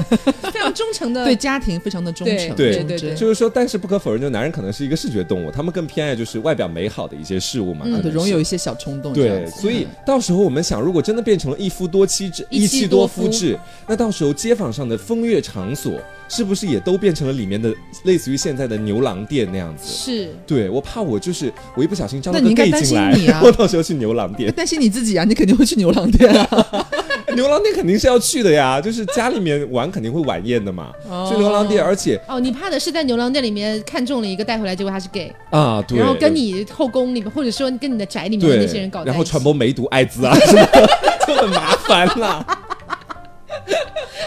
[0.53, 1.25] 非常忠诚的。
[1.25, 15.93] 对家庭非常的忠诚，对忠贞对对就是说，但是不可否认，就男人可能是一个视觉动物，他们更偏爱就是外表美好的一些事物嘛，嗯对，容易有一些小冲动对，所以到时候我们想，如果真的变成了一夫多妻制、一妻妻多夫制，那到时候街坊上的风月场所
[16.29, 19.87] 是不是也都变成了里面的类似于现在的牛郎店那样子？
[19.87, 20.35] 是。
[20.45, 23.43] 对我怕我就是我一不小心招了个那你应该 gay 进来，啊。
[23.47, 26.89] 我到时候去牛郎店， 担心你自己啊，你肯定会去牛郎店啊。
[27.37, 30.93] 牛郎店肯定是要去的呀，就是家里面玩肯定会晚宴的嘛，
[31.29, 40.89] 去牛郎店，而且哦，你怕的是在牛郎店里面看中了一个带回来，结果他是 gay，啊，对，然后跟你后宫里面，或者说跟你的宅里面的那些人搞然后传播梅毒、艾滋啊什么的，
[41.27, 42.45] 就很麻烦啦。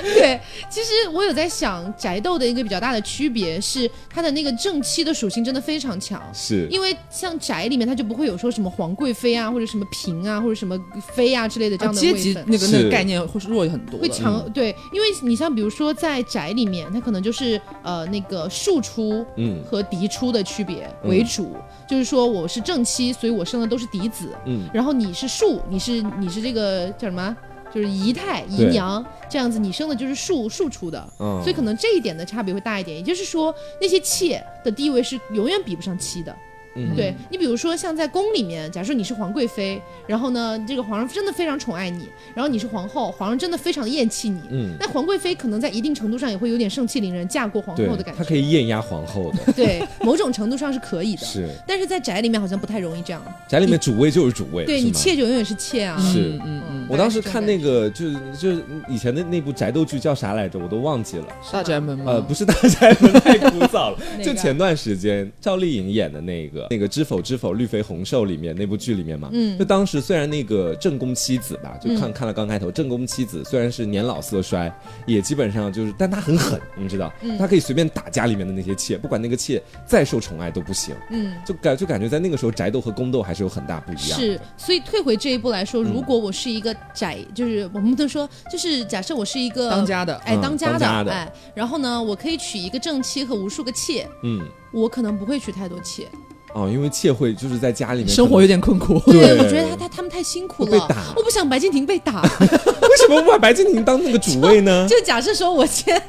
[0.16, 6.22] 对，其实我有在想，宅斗的一个比较大的区别是，它的那个正妻的属性真的非常强。
[6.34, 10.78] 是，因为像宅里面，它就不会有说什么皇贵妃啊，或者什么嫔啊，或者什么
[11.14, 12.22] 妃啊之类的这样的阶位分。
[12.22, 14.00] 级那个那个概念会是弱很多。
[14.00, 21.56] 会强、对，因为你像比如说在宅里面，它可能就是呃那个庶出嗯和嫡出的区别嗯为主，
[21.88, 27.36] 就是说我是正妻，所以我生的都是嫡子，嗯，然后你是庶，你是你是这个叫什么？
[27.74, 32.98] 就是姨太姨娘这样子，你生的就是庶庶出的，嗯所以可能这一点的差别会大一点。
[32.98, 36.36] 也就是说，那些妾的地位是永远比不上妻的。
[36.76, 44.42] 嗯对你比如说像在宫里面，假设你是皇贵妃，然后呢，这个皇上真的非常宠爱你，然后你是皇后，皇上真的非常厌弃你。
[44.52, 48.18] 嗯，那皇贵妃可能在一定程度上也会有点盛气凌人，嫁过皇后的感，觉。
[48.18, 51.26] 他可以艳压皇后的，对，某种程度上是可以的。
[51.26, 53.22] 是但是在宅里面好像不太容易这样。
[53.48, 55.98] 宅里面主位就是主位，对你妾就永远是妾啊。
[56.00, 61.26] 是嗯嗯嗯，我当时看那个，就是就是以前的那部宅斗剧叫啥来着，我都忘记了。
[61.52, 62.14] 大宅门吗？
[62.14, 74.72] 呃，不是大宅门太枯燥了， 就前段时间赵丽颖演的那个那个《知否知否，绿肥红瘦》里面那部剧里面嘛，嗯就当时虽然那个正宫妻子吧，就看、嗯看了刚开头，正宫妻子虽然是年老色衰，
[75.06, 84.26] 也基本上就是，但她很狠，你知道，嗯她可以随便打家里面的那些妾，不管那个妾再受宠爱都不行，嗯，就感就感觉在那个时候宅斗和宫斗还是有很大不一样的。
[84.26, 96.08] 是，所以退回这一步来说，嗯如果我是一个宅，就是我们都说，就是假设我是一个当家的，哎，嗯当家的，当家的哎，然后呢，我可以娶一个正妻和无数个妾，嗯，我可能不会娶太多妾。
[96.54, 99.00] 哦，因为妾会就是在家里面生活有点困苦。
[99.06, 102.22] 对我觉得他他他们太辛苦了被打，我不想白敬亭被打。
[102.42, 104.86] 为什么不把白敬亭当那个主位呢？
[104.90, 106.02] 就假设说我先，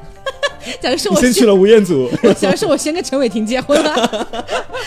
[0.81, 3.95] 假如是我先娶了吴彦祖， 假如是我先跟陈伟霆结婚了，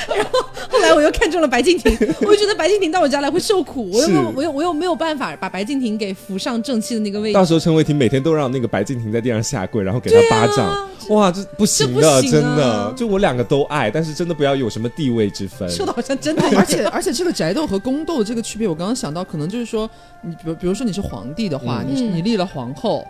[0.07, 7.45] 然后后来我又看中了白敬亭，我就觉得白敬亭到我家来会受苦，我又没有我又我又没有办法把白敬亭给扶上正气的那个位置到。
[7.45, 12.93] 时候陈伟霆每天都让那个白敬亭在地上下跪，然后给他巴掌，啊哇，这不行的，真的。
[12.95, 15.69] 就我两个都爱，但是真的不要有什么地位之分。
[15.69, 19.87] 说的好像真的一样，而且而且这个宅斗和宫斗的这个区别，我刚刚想到，可能就是说，
[20.21, 23.05] 你比如比如说你是皇帝的话，嗯你是嗯你立了皇后，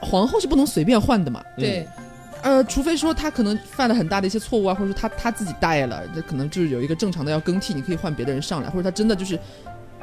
[0.00, 1.44] 皇后是不能随便换的嘛。
[1.56, 1.86] 对，
[2.42, 9.38] 呃，除非说他可能犯了很大的一些错误啊，或者说他他自己带了，这可能就是有一个正常的要更替，你可以换别的人上来，或者他真的就是，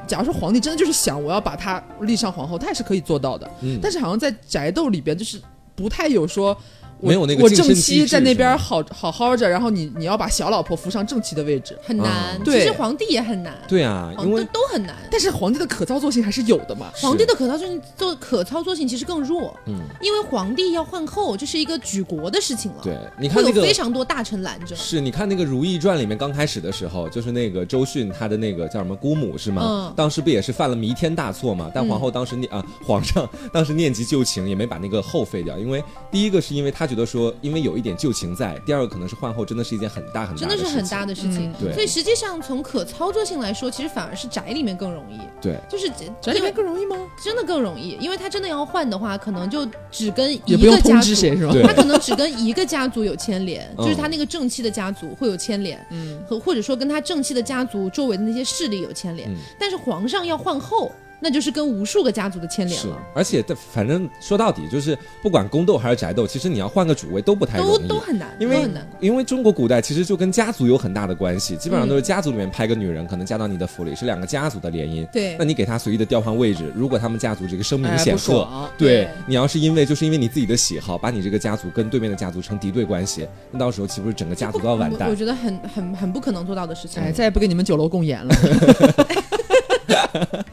[0.08, 3.50] 假如说皇帝真的就是想我要把他立上皇后，他也是可以做到的。
[3.62, 5.42] 嗯但是好像在宅斗里边，就是
[5.76, 6.58] 不太有说。
[7.00, 12.38] 我没有那个我正妻在那边好好好着，然后你你要把小老婆扶上正妻的位置，很难。
[12.38, 14.96] 嗯对其实皇帝也很难，对啊，皇帝因为都很难。
[15.12, 16.92] 但是皇帝的可操作性还是有的嘛。
[16.96, 22.82] 皇帝的可操作性做可操作性其实更弱，嗯，因为皇帝要换后，这是一个举国的事情了。
[22.84, 24.76] 对，你看那个有非常多大臣拦着。
[24.76, 29.62] 是，你看那个《如懿传》里面刚开始的时候，就是那个周迅她的那个叫什么姑母是吗？
[29.66, 31.70] 嗯当时不也是犯了弥天大错嘛？
[31.74, 41.66] 但皇后当时念啊，皇上 当时念及旧情，也没把那个后废掉，因为第一个是因为他觉得说，因为有一点旧情在；第二个可能是换后真的是一件很大很大真的是很的事情大的事情嗯。
[41.66, 45.90] 对所以实际上从可操作性来说，其实反而是宅里面更容易，对，就是
[46.22, 46.98] 宅里面更容易吗？
[47.24, 51.08] 真的更容易，因为他真的要换的话，可能就只跟一也不通个家族。
[51.08, 51.54] 知谁是吧？
[51.64, 59.30] 他可能只跟一个家族有牵连，嗯就是他那个正妻的家族会有牵连，嗯，和或者说跟他正妻的家族周围的那些势力有牵连。
[59.30, 67.88] 嗯但是皇上要换后，那就是跟无数个家族的牵连是了，，而且的反正说到底就是不管宫斗还是宅斗，其实你要换个主位都不太容易。
[67.88, 68.88] 都很难，因为很难。
[69.00, 75.06] 因为中国古代其实就跟家族有很大的关系，基本上都嗯是家族里面派个女人，可能嫁到你的府里，是两个家族的联姻。
[75.12, 78.70] 对那你给她随意的调换位置，如果他们家族这个声名显赫，爽。
[78.78, 85.08] 对对你要是因为就是因为你自己的喜好，把你这个家族跟对面的家族成敌对关系，那到时候岂不是整个家族都要完蛋？
[85.08, 87.02] 我我觉得很很很不可能做到的事情。
[87.04, 88.34] 哎，再也不跟你们酒楼共演了。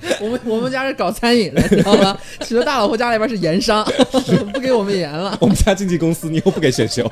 [0.20, 2.16] 我们我们家是搞餐饮的，你知道吗？
[2.46, 3.84] 许多大老婆家里边是盐商，
[4.52, 5.36] 不给我们盐了。
[5.40, 7.10] 我们家经纪公司你又不给选秀，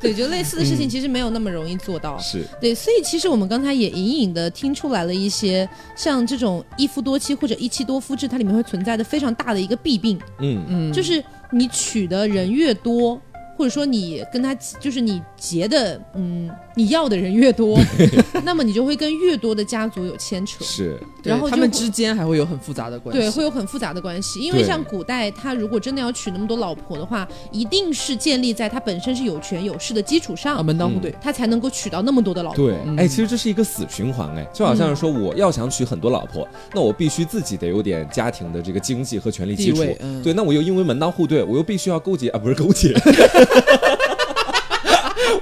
[0.00, 2.18] 对，就类似的事嗯情其实没有那么容易做到。
[2.18, 13.20] 是对，所以其实我们刚才也隐隐的听出来了一些，像这种一夫多妻或者一妻多夫制，它里面会存在的非常大的一个弊病，嗯嗯，就是你娶的人越多，
[13.56, 17.76] 或者说你跟他就是你结的，嗯，你要的人越多，
[18.44, 20.64] 那么你就会跟越多的家族有牵扯。
[20.64, 23.20] 是，然后他们之间还会有很复杂的关系。
[23.20, 31.12] 对，会有很复杂的关系，因为像古代，他如果真的要娶那么多老婆的话，一定是建立在他本身是有权有势的基础啊，上，门当户对。
[31.20, 32.64] 他才能够娶到那么多的老婆。
[32.68, 42.94] 对，嗯哎，其实这是一个死循环，哎，就好像是说我要想娶很多老婆，那我必须自己得有点家庭的这个经济和权力基础，嗯对，那我又因为门当户对，我又必须要勾结啊，不是勾结。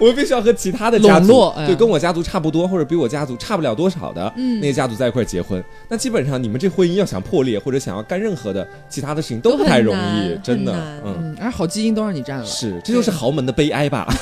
[0.01, 10.73] 我必须要和其他的家族对，跟我家族差不多，或者比我家族差不了多少的、嗯那些家族在一块儿结婚，那基本上你们这婚姻要想破裂，或者想要干任何的其他的事情都不太容易，真的，
[11.05, 12.45] 嗯，嗯，而好基因都让你占了。
[12.47, 14.07] 是，这就是豪门的悲哀吧？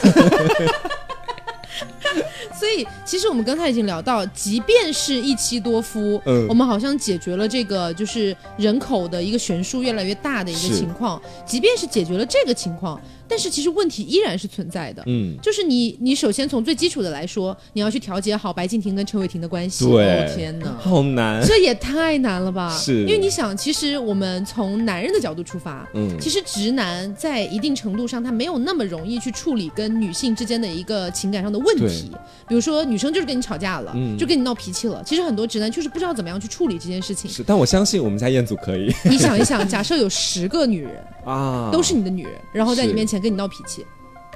[2.56, 11.20] 所以其实我们刚才已经聊到，即便是一妻多夫，嗯我们好像解决了这个就是人口的一个悬殊越来越大的一个情况。
[11.44, 15.02] 即便是解决了这个情况，但是其实问题依然是存在的。
[15.06, 19.86] 嗯，就是你，你首先从最基础的来说，你要去调节好白敬亭跟陈伟霆的关系。
[19.86, 20.74] 对哦天哪！
[20.80, 22.76] 好难，这也太难了吧？
[22.76, 32.10] 是因为你想，其实我们从男人的角度出发，嗯，其实直男在一定程度上，他没有那么容易去处理跟女性之间的一个情感上的问题。
[32.48, 35.02] 比如说，女生就是跟你吵架了，嗯就跟你闹脾气了。
[35.04, 37.30] 其实很多直男就是不知道怎么样去处理这件事情。
[37.30, 40.92] 是，但我相信我们家彦祖可以你想一想，假设有十个女人
[41.24, 43.86] 啊，都是你的女人，然后在你面前跟你闹脾气，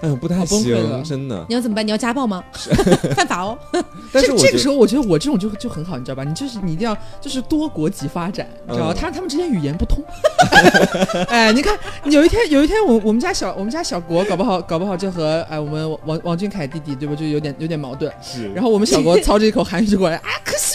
[0.00, 1.44] 哎呦不太好崩溃行，了真的。
[1.48, 1.84] 你要怎么办？
[1.86, 2.42] 你要家暴吗？
[3.16, 3.58] 犯法哦。
[3.72, 6.22] 这 但是这个时候，我觉得我这种就就很好，你知道吧？
[6.24, 8.92] 你就是你一定要就是多国籍发展，你知道吧？
[8.92, 10.02] 嗯他他们之间语言不通。
[11.28, 17.14] 哎，你看，有一天有一天我我们家小我们家小国搞不好搞不好就和哎我们王王王俊凯弟弟对吧？
[17.14, 18.12] 就有点有点矛盾。
[18.22, 20.67] 是，然后我们小国操着一口韩语就过来啊，可西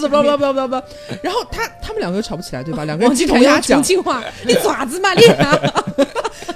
[0.00, 0.82] 怎么不不不不，
[1.22, 2.84] 然后他他们两个又吵不起来对吧？
[2.84, 5.58] 两个人鸡同鸭讲重，庆话，你爪子嘛你 啊！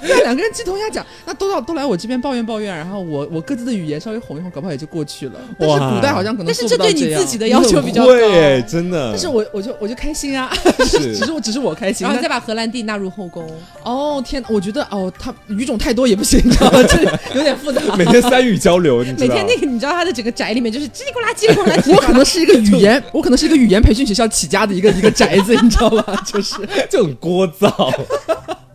[0.01, 5.39] 对，两个人鸡同鸭讲，那都到都来我这边抱怨抱怨，然后我我各自的语言稍微哄一哄，搞不好也就过去了。
[5.57, 8.11] 但是古代好像可能但是这对你自己的要求比较高。
[8.13, 9.11] 哎真的。
[9.11, 10.51] 但是我我就我就开心啊，
[10.85, 12.05] 是只是我只是我开心。
[12.05, 13.49] 然后再把荷兰弟纳入后宫，
[13.83, 16.79] 哦天，我觉得哦，他语种太多也不行，你知道吗？
[16.87, 17.81] 这有点复杂。
[17.95, 19.27] 每天三语交流，你知道？
[19.27, 26.21] 每天那个你知道他的整个宅里面就是叽里呱啦叽里呱啦，叽里呱啦我可能是一个语言，我可能是一个语言培训学校起家的一个一个宅子，你知道吧？
[26.25, 26.55] 就是
[26.91, 27.91] 就很聒噪。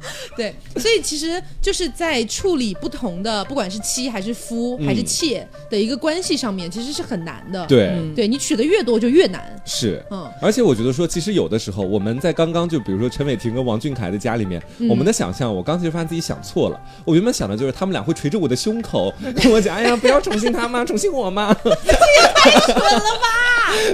[0.37, 9.61] 对，所以其实就是在处理不同的，不管是妻还是夫还是妾的一个关系上面，其实是很难的。，对，嗯对你娶的越多就越难。
[9.64, 10.04] 是。
[10.11, 16.80] 嗯，而且我觉得说，其实有的时候我们在刚刚就比如说陈伟霆跟王俊凯的家里面，嗯我们的想象，我刚其实发现自己想错了。
[17.04, 21.54] 我原本想的就是他们俩会捶着我的胸口，跟我讲：“哎呀，不要宠幸他嘛，宠幸我嘛。
[21.64, 23.28] ”这也太蠢了吧！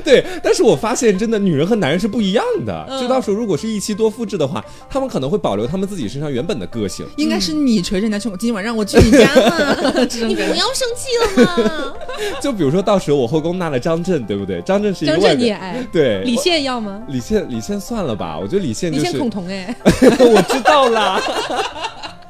[0.05, 2.87] 对，但是我发现真的女人和男人是不一样的。
[2.89, 7.07] 嗯就到时候如果是一妻多夫制的话，他们可能会保留他们自己身上原本的个性。
[7.17, 9.77] 应该是你捶人家胸口，今晚让我去你家嘛，
[10.27, 10.41] 你不。
[10.55, 11.95] 要生气了嘛。
[12.41, 14.61] 就比如说到时候我后宫纳了张震，对不对？
[14.63, 17.03] 张震是一个张外表震你也爱，对李现要吗？
[17.09, 21.21] 李现，李现算了吧，我觉得李现李现就是恐同哎， 我知道啦。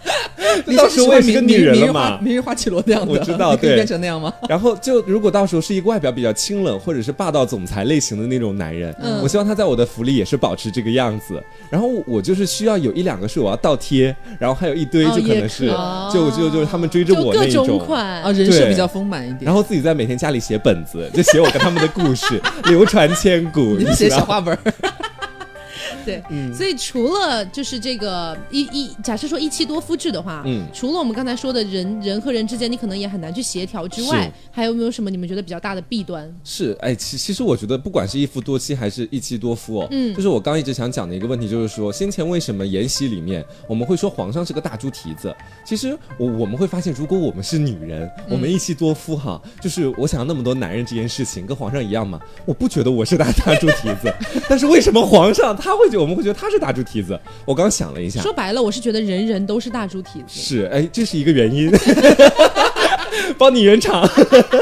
[0.66, 2.18] 你到时候我也是个女人了嘛。
[2.20, 4.32] 明日花绮罗那样的，我知道 你可以对变成那样吗？
[4.48, 11.42] 然后就如果到时候是一个外表比较清冷或者是霸道总裁类型的那种男人，嗯我希望他在我的府里也是保持这个样子。
[11.70, 15.68] 然后我就是需要有一两个是我要倒贴，然后还有一堆哦就可能是、
[16.12, 17.64] 就就就是他们追着我那一种。
[17.84, 19.40] 款啊，人设比较丰满一点。
[19.42, 23.76] 然后自己在每天家里写本子，就写我跟他们的故事，流传千古。
[23.76, 24.58] 你写小话本儿，
[26.04, 26.52] 对，嗯。
[26.54, 30.66] 所以除了就是这个一一假设说一妻多夫制的话，嗯。
[30.72, 36.32] 除了我们刚才说的人人和人之间你可能也很难去协调之外，还有没有什么你们觉得比较大的弊端？
[36.42, 40.14] 是，哎，其其实我觉得不管是一夫多妻还是一妻多夫哦，嗯。
[40.14, 45.34] 就是我刚一直想讲的一个问题，就是说先前为什么《延禧》里面我们会说皇上是个大猪蹄子？
[45.64, 54.12] 其实我我们会发现，如果我们是女人，我们一妻多夫哈，就是我想要那么多男人这件事情跟皇上一样嘛，我不觉得我是大大猪蹄子，
[54.48, 57.18] 但是为什么皇上他会觉得我们会觉得他是大猪蹄子？
[57.44, 60.26] 我刚想了一下，说白了，我是觉得人人都是大猪蹄子。
[60.28, 61.70] 是，哎，这是一个原因，
[63.38, 64.08] 帮你圆场。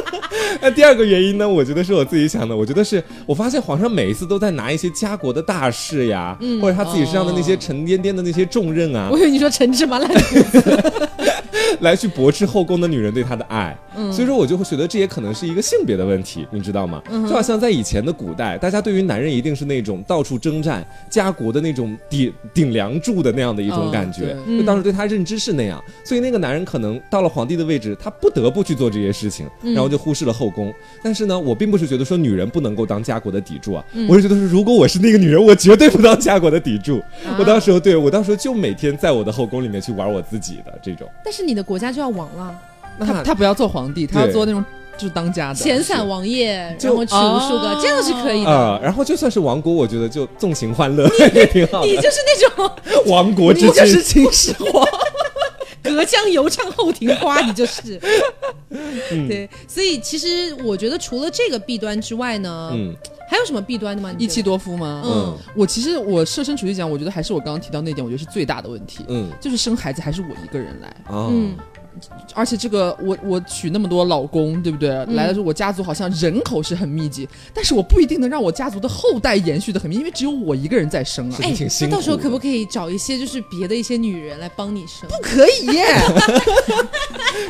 [0.60, 1.48] 那第二个原因呢？
[1.48, 2.56] 我觉得是我自己想的。
[2.56, 10.08] 我觉得是我发现皇上每一次都在拿一些家国的大事呀，或者他自己身上的那些沉甸甸的那些重任啊我，以为你说陈芝麻烂
[11.80, 13.76] 来去驳斥后宫的女人对他的爱。
[14.10, 17.02] 所以说我就会觉得这也可能是一个性别的问题，你知道吗？
[17.10, 24.36] 就好像在以前的古代，大家对于男人一定是那种到处征战、家国的那种顶顶梁柱的那样的一种感觉。
[24.46, 30.72] 嗯就当时对他认知是那样，所以那个男人可能到了皇帝的位置，他不得不去做这些事情，然后就忽视了后宫。
[31.02, 37.02] 但是呢，我并不是觉得说女人不能够当家国的砥柱啊，我是觉得说如果我是那个女人，我绝对不当家国的砥柱。
[37.38, 41.08] 我到时候对我到时候就每天在我的后宫里面去玩我自己的这种。
[41.24, 42.54] 但是你的国家就要亡了，
[43.00, 44.64] 他他不要做皇帝，他要做那种
[44.96, 45.54] 就是当家的。
[45.54, 48.50] 闲散王爷，就然后娶无数个，哦这样是可以的。
[48.50, 51.86] 啊、然后就算是亡国，我觉得就纵情欢乐 也挺好的。
[51.86, 52.70] 你就是那种
[53.06, 54.86] 亡国之你就是君，秦始皇，
[55.82, 58.00] 隔江犹唱后庭花，你就是。
[58.70, 59.28] 嗯。
[59.28, 62.94] 对，所以其实我觉得除了这个弊端之外呢，嗯。
[63.28, 64.14] 还有什么弊端的吗？
[64.18, 65.02] 一妻多夫吗？
[65.04, 65.38] 嗯。
[65.56, 69.30] 我其实我设身处地讲，我觉得还是我刚刚提到那点，我觉得是最大的问题，嗯。
[69.40, 71.56] 就是生孩子还是我一个人来，啊，嗯，
[72.34, 74.90] 而且这个我我娶那么多老公，对不对？
[74.90, 81.42] 嗯来的时候，我家族好像人口是很密集，但是我不一定能让我家族的后代延续的很密，因为只有我一个人在生啊是。
[81.42, 85.08] 哎，挺辛苦那到时候可不可以找一些就是别的一些女人来帮你生？
[85.08, 85.86] 不可以耶，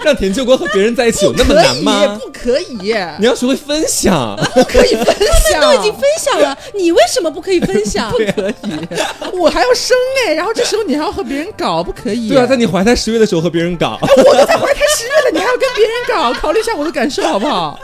[0.05, 2.19] 让田秋国和别人在一起有那么不可以，难吗？
[2.25, 5.05] 不可以耶，你要学会分享，不可以分
[5.51, 8.11] 享，他们都已经分享了，你为什么不可以分享？
[8.13, 12.29] 不可以，我还要生哎，然后这时候你还要和别人搞，不可以。
[12.29, 17.79] 对啊，在你怀胎十月的时候和别人搞， 我我都在怀胎十月了，你还要跟别人搞，考虑一下我的感受好不好？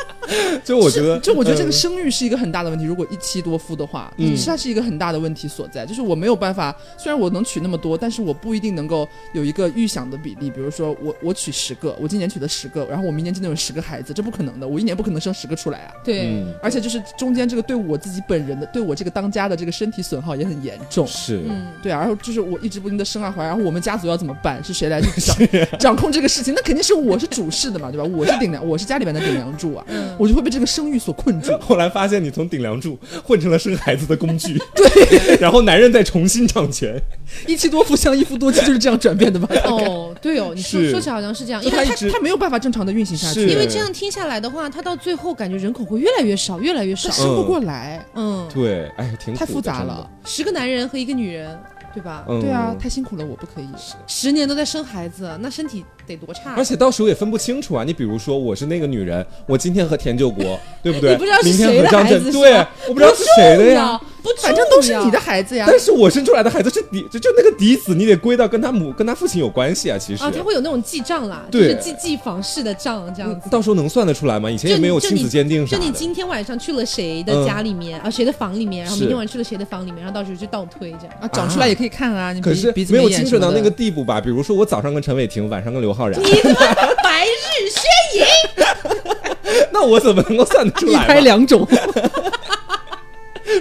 [0.64, 2.84] 就我觉得，就我觉得这个嗯生育是一个很大的问题。
[2.84, 5.86] 如果一妻多夫的话，嗯是它是一个很大的问题所在。
[5.86, 10.50] 就是我没有办法，虽然我能娶那么多，但是我不一定能够有一个预想的比例。
[10.50, 14.66] 比如说我我娶十个，我今年娶了十个，然后我明年真的有十个孩子，这不可能的。
[14.66, 15.92] 我一年不可能生十个出来啊。
[16.04, 21.06] 对，嗯而且就是中间这个对我自己本人的，对我这个当家的这个身体损耗也很严重。
[21.06, 24.62] 是，嗯，对啊，然后就是我一直不停的生啊怀，然后我们家族要怎么办？
[24.62, 25.36] 是谁来去掌
[25.78, 26.52] 掌控这个事情？
[26.54, 28.04] 那肯定是我是主事的嘛，对吧？
[28.04, 31.56] 我是顶梁，我是家里边的顶梁柱啊，嗯我就会被这个生育所困住。
[31.58, 37.00] 后来发现你从顶梁柱混成了生孩子的工具，对，然后男人再重新掌权，
[37.46, 39.48] 一妻多夫像一夫多妻就是这样转变的吧？
[39.64, 47.16] 哦，对哦，你说说起来好像是这样，因为他他没有办法正常的运行下去，因为这样听下来的话，他到最后感觉人口会越来越少，越来越少他。
[47.16, 50.10] 生不过来，嗯，对，哎，挺太复杂的了。
[50.24, 51.58] 十个男人和一个女人，
[51.98, 52.24] 对吧？
[52.28, 53.66] 嗯对啊，太辛苦了，我不可以。
[54.06, 56.54] 十年都在生孩子，那身体得多差？
[56.56, 57.82] 而且到时候也分不清楚啊！
[57.82, 61.10] 你比如说，我是那个女人，我今天和田救国，对不对？
[61.10, 62.52] 你不知道是明天谁的和张震，孩子对，
[62.88, 64.00] 我不知道是谁的呀。
[64.36, 65.64] 不，反正都是你的孩子呀。
[65.68, 69.98] 但是我生出来的孩子是嫡，就就那个嫡子，你得归到跟他母、跟他父亲有关系啊。
[69.98, 73.48] 其实，啊，他会有那种记账啦，就对是记记房事的账这样子。
[73.50, 74.50] 到时候能算得出来吗？
[74.50, 75.64] 以前也没有亲子鉴定。
[75.66, 81.14] 就你今天晚上去了谁的家里面、啊，谁的房里面，然后是明天晚上去了谁的房里面，然后到时候就倒推这样。
[81.20, 82.32] 啊，长出来也可以看啊。
[82.32, 84.20] 你可是鼻子没有眼精准到那个地步吧？
[84.20, 87.82] 比如说我早上跟陈伟霆，晚上跟刘昊然，你他妈白日 宣
[88.20, 91.06] 淫，那我怎么能够算得出来 一？
[91.06, 91.66] 拍两种。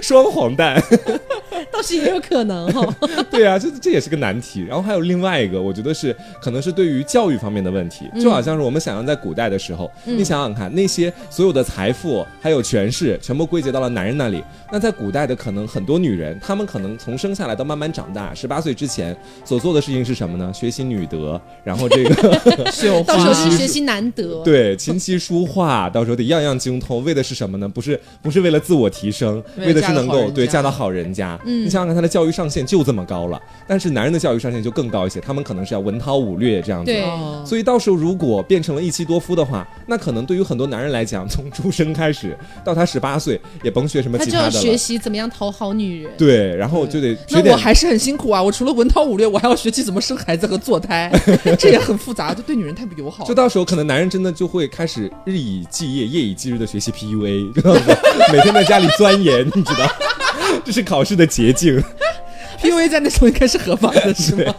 [0.02, 0.82] 双黄蛋，
[1.72, 2.94] 倒是也有可能哈、
[3.30, 4.62] 对啊，这这也是个难题。
[4.62, 14.42] 然后还有另外一个，我觉得是可能是对于教育方面的问题，就好像是我们想象在古代的时候，你想想看，那些所有的财富还有权势，全部归结到了男人那里。
[14.70, 20.52] 那在古代的可能很多女人，她们可能从生下来到慢慢长大，十八岁之前所做的事情是什么呢？
[20.52, 24.42] 学习女德，然后这个 绣到时候花去学习男德。
[24.44, 27.68] 对琴棋书画，到时候得样样精通，为的是什么呢？
[27.68, 31.38] 不是不是为了自我提升，为的是能够对嫁到好人家。
[31.48, 36.92] 嗯你想想看，他的教育上限就这么高了，但是男人的教育上限就更高一些，他们可能是要文韬武略这样子。
[36.92, 44.78] 对哦所以到时候如果变成了一妻多夫的话，那可能对于很多男人来讲，从出生开始到他十八岁，也甭学什么其他就要学其他的了。
[44.78, 46.12] 习怎么样讨好女人。
[46.18, 48.42] 对，然后就得那我还是很辛苦啊！
[48.42, 51.10] 我除了文韬武略，我还要学习怎么生孩子和做胎，
[51.58, 53.28] 这也很复杂，就对女人太不友好了。
[53.28, 57.52] 就到时候可能男人真的就会开始日以继夜、夜以继日的学习 PUA？
[58.32, 59.88] 每天在家里钻研，你知道，
[60.64, 61.82] 这是考试的捷径。
[62.60, 64.54] PUA 在那时候应该是合法的， 是吗？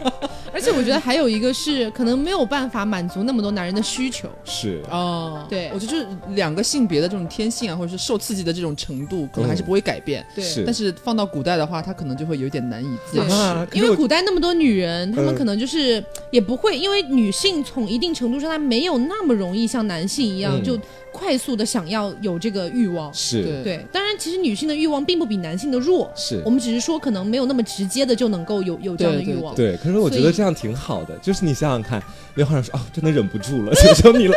[0.60, 4.28] 而且我觉得还有一个是，可能没有办法满足那么多男人的需求。
[4.43, 6.05] 是哦，对我觉得就是
[6.36, 10.26] 两个性别的这种天性啊，或者是受刺激的这种程度，可能还是不会改变。
[10.36, 13.34] 对但是放到古代的话，它可能就会有点难以自持。
[13.34, 20.78] 啊，因为古代那么多女人，她们嗯可能就是也不会，因为女性从一定程度上，她没有那么容易像男性一样嗯就
[21.14, 23.14] 快速的想要有这个欲望。
[23.14, 29.55] 是对对，当然，其实女性的欲望并不比男性的弱，是我们只是说可能没有那么直接的就能够有有这样的欲望。
[29.55, 32.02] 对，可是我觉所以得这样挺好的，就是你想想看，
[32.36, 34.36] 刘浩然说哦，真的忍不住了， 求求你了，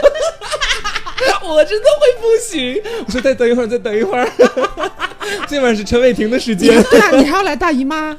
[1.48, 2.80] 我真的会不行。
[3.06, 4.28] 我说再等一会儿，再等一会儿，
[5.48, 6.68] 今晚是陈伟霆的时间。
[6.90, 8.10] 对啊，你还要来大姨妈？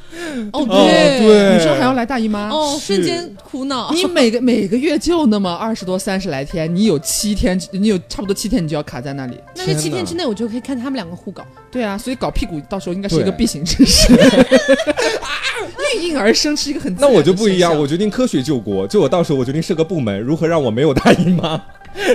[0.51, 2.49] 哦，哦对，对女生还要来大姨妈？
[2.49, 3.91] 哦，瞬间苦恼。
[3.91, 9.39] 你每个每个月就那么二十多、三十来天，你有七天，你有差不多七天，你就要卡在那里。
[9.55, 11.43] 那这七天之内，我就可以看他们两个互搞。
[11.71, 14.13] 对啊，所以搞屁股到时候应该是一个必行之事。
[16.01, 21.61] 应运而生是一个很自那我就不一样，我决定科学救国，就我到时候我决定设个部门，如何让我没有大姨妈，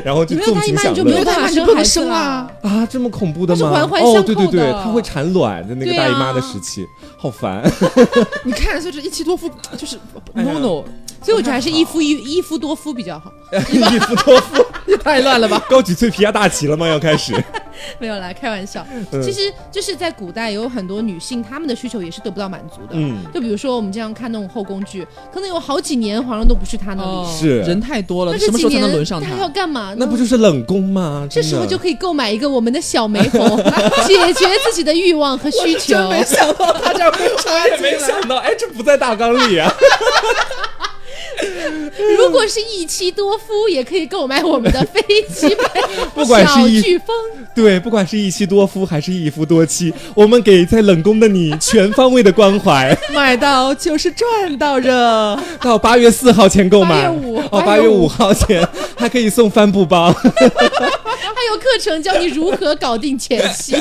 [0.05, 2.51] 然后就你没有纵大姨妈你就情享乐没有办法你不能生孩子啊。
[2.63, 3.71] 啊，这么恐怖的吗？
[3.71, 7.63] 环环相哦，对对对，它会产卵在那个大姨妈的啊时期，好烦。
[8.45, 9.97] 你看，就是一妻多夫，就是
[10.35, 10.85] 哎呀 no no，
[11.23, 13.33] 所以我觉得还是一夫一一夫多夫比较好。
[13.73, 15.63] 一夫多夫， 也太乱了吧？
[15.69, 16.87] 高举脆皮鸭大旗了吗？
[16.89, 17.33] 要开始。
[17.99, 18.87] 没有啦，开玩笑。
[18.93, 22.91] 嗯其实就是在古代有很多女性，她们的需求也是得不到满足的。
[22.93, 29.97] 嗯，就比如说我们经常看那种后宫剧，可能有好几年皇上都不去她那里，哦是人太多了，那什么时候才这几年能轮上她要干嘛呢？
[29.99, 31.27] 那不就是冷宫吗？
[31.31, 33.57] 这时候就可以购买一个我们的小玫红，
[34.07, 35.95] 解决自己的欲望和需求。
[35.95, 39.73] 真没想到他这会插也没想到，哎，这不在大纲里啊。
[42.19, 45.01] 如果是一妻多夫，也可以购买我们的飞
[45.35, 45.65] 机 杯
[46.15, 47.17] 不管是一小飓风。
[47.55, 52.97] 对，不管是一妻多夫还是一夫多妻，我们给在冷宫的你全方位的关怀。
[53.15, 55.39] 买到就是赚到着。
[55.61, 60.13] 到八月四号前购买，8月5哦，八月五号前还可以送帆布包。
[60.13, 60.25] 还
[61.53, 63.77] 有课程教你如何搞定前妻。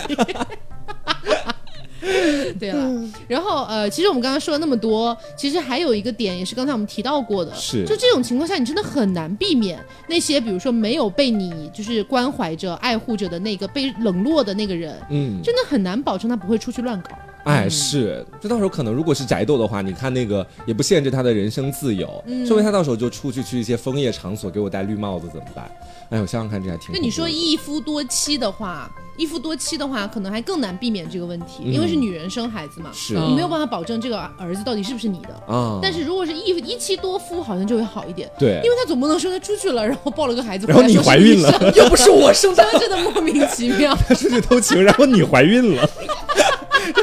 [2.60, 7.86] 对了，然后呃，其实我们刚刚说了那么多，其实还有一个点，也是刚才我们提到过的，是。
[7.86, 17.10] 就这种情况下，你真的很难避免那些，比如说没有被你就是关怀着、爱护着的那个被冷落的那个人，嗯，真的很难保证他不会出去乱搞。
[17.48, 22.46] 哎，是，就到时候可能如果是宅斗的话，你看那个也不限制他的人身自由，嗯。
[22.46, 25.70] 说明他到时候就出去去一些枫叶场所给我戴绿帽子怎么办？
[26.10, 26.94] 哎，我想想看，这还挺……
[26.94, 31.74] 那你说一夫多妻的话，一夫多妻的话，可能还更难避免这个问题，嗯。
[31.74, 33.16] 因为是女人生孩子嘛，是。
[33.16, 35.54] 你没有办法保证这个儿子到底是不是你的。
[35.54, 35.80] 啊？
[35.82, 38.62] 但是如果是一一妻多夫，好像就会好一点，对。
[38.64, 41.74] 因为他总不能说他出去了，然后抱了个孩子然后你怀孕了。
[41.76, 43.94] 又不是我生的， 真的莫名其妙。
[44.08, 46.07] 他出去偷情，然后你怀孕了，这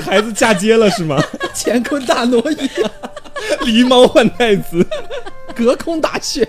[0.04, 1.20] 孩子嫁接了是吗？
[1.56, 2.68] 乾坤大挪移，
[3.62, 4.86] 狸猫换太子，
[5.54, 6.46] 隔空打雪。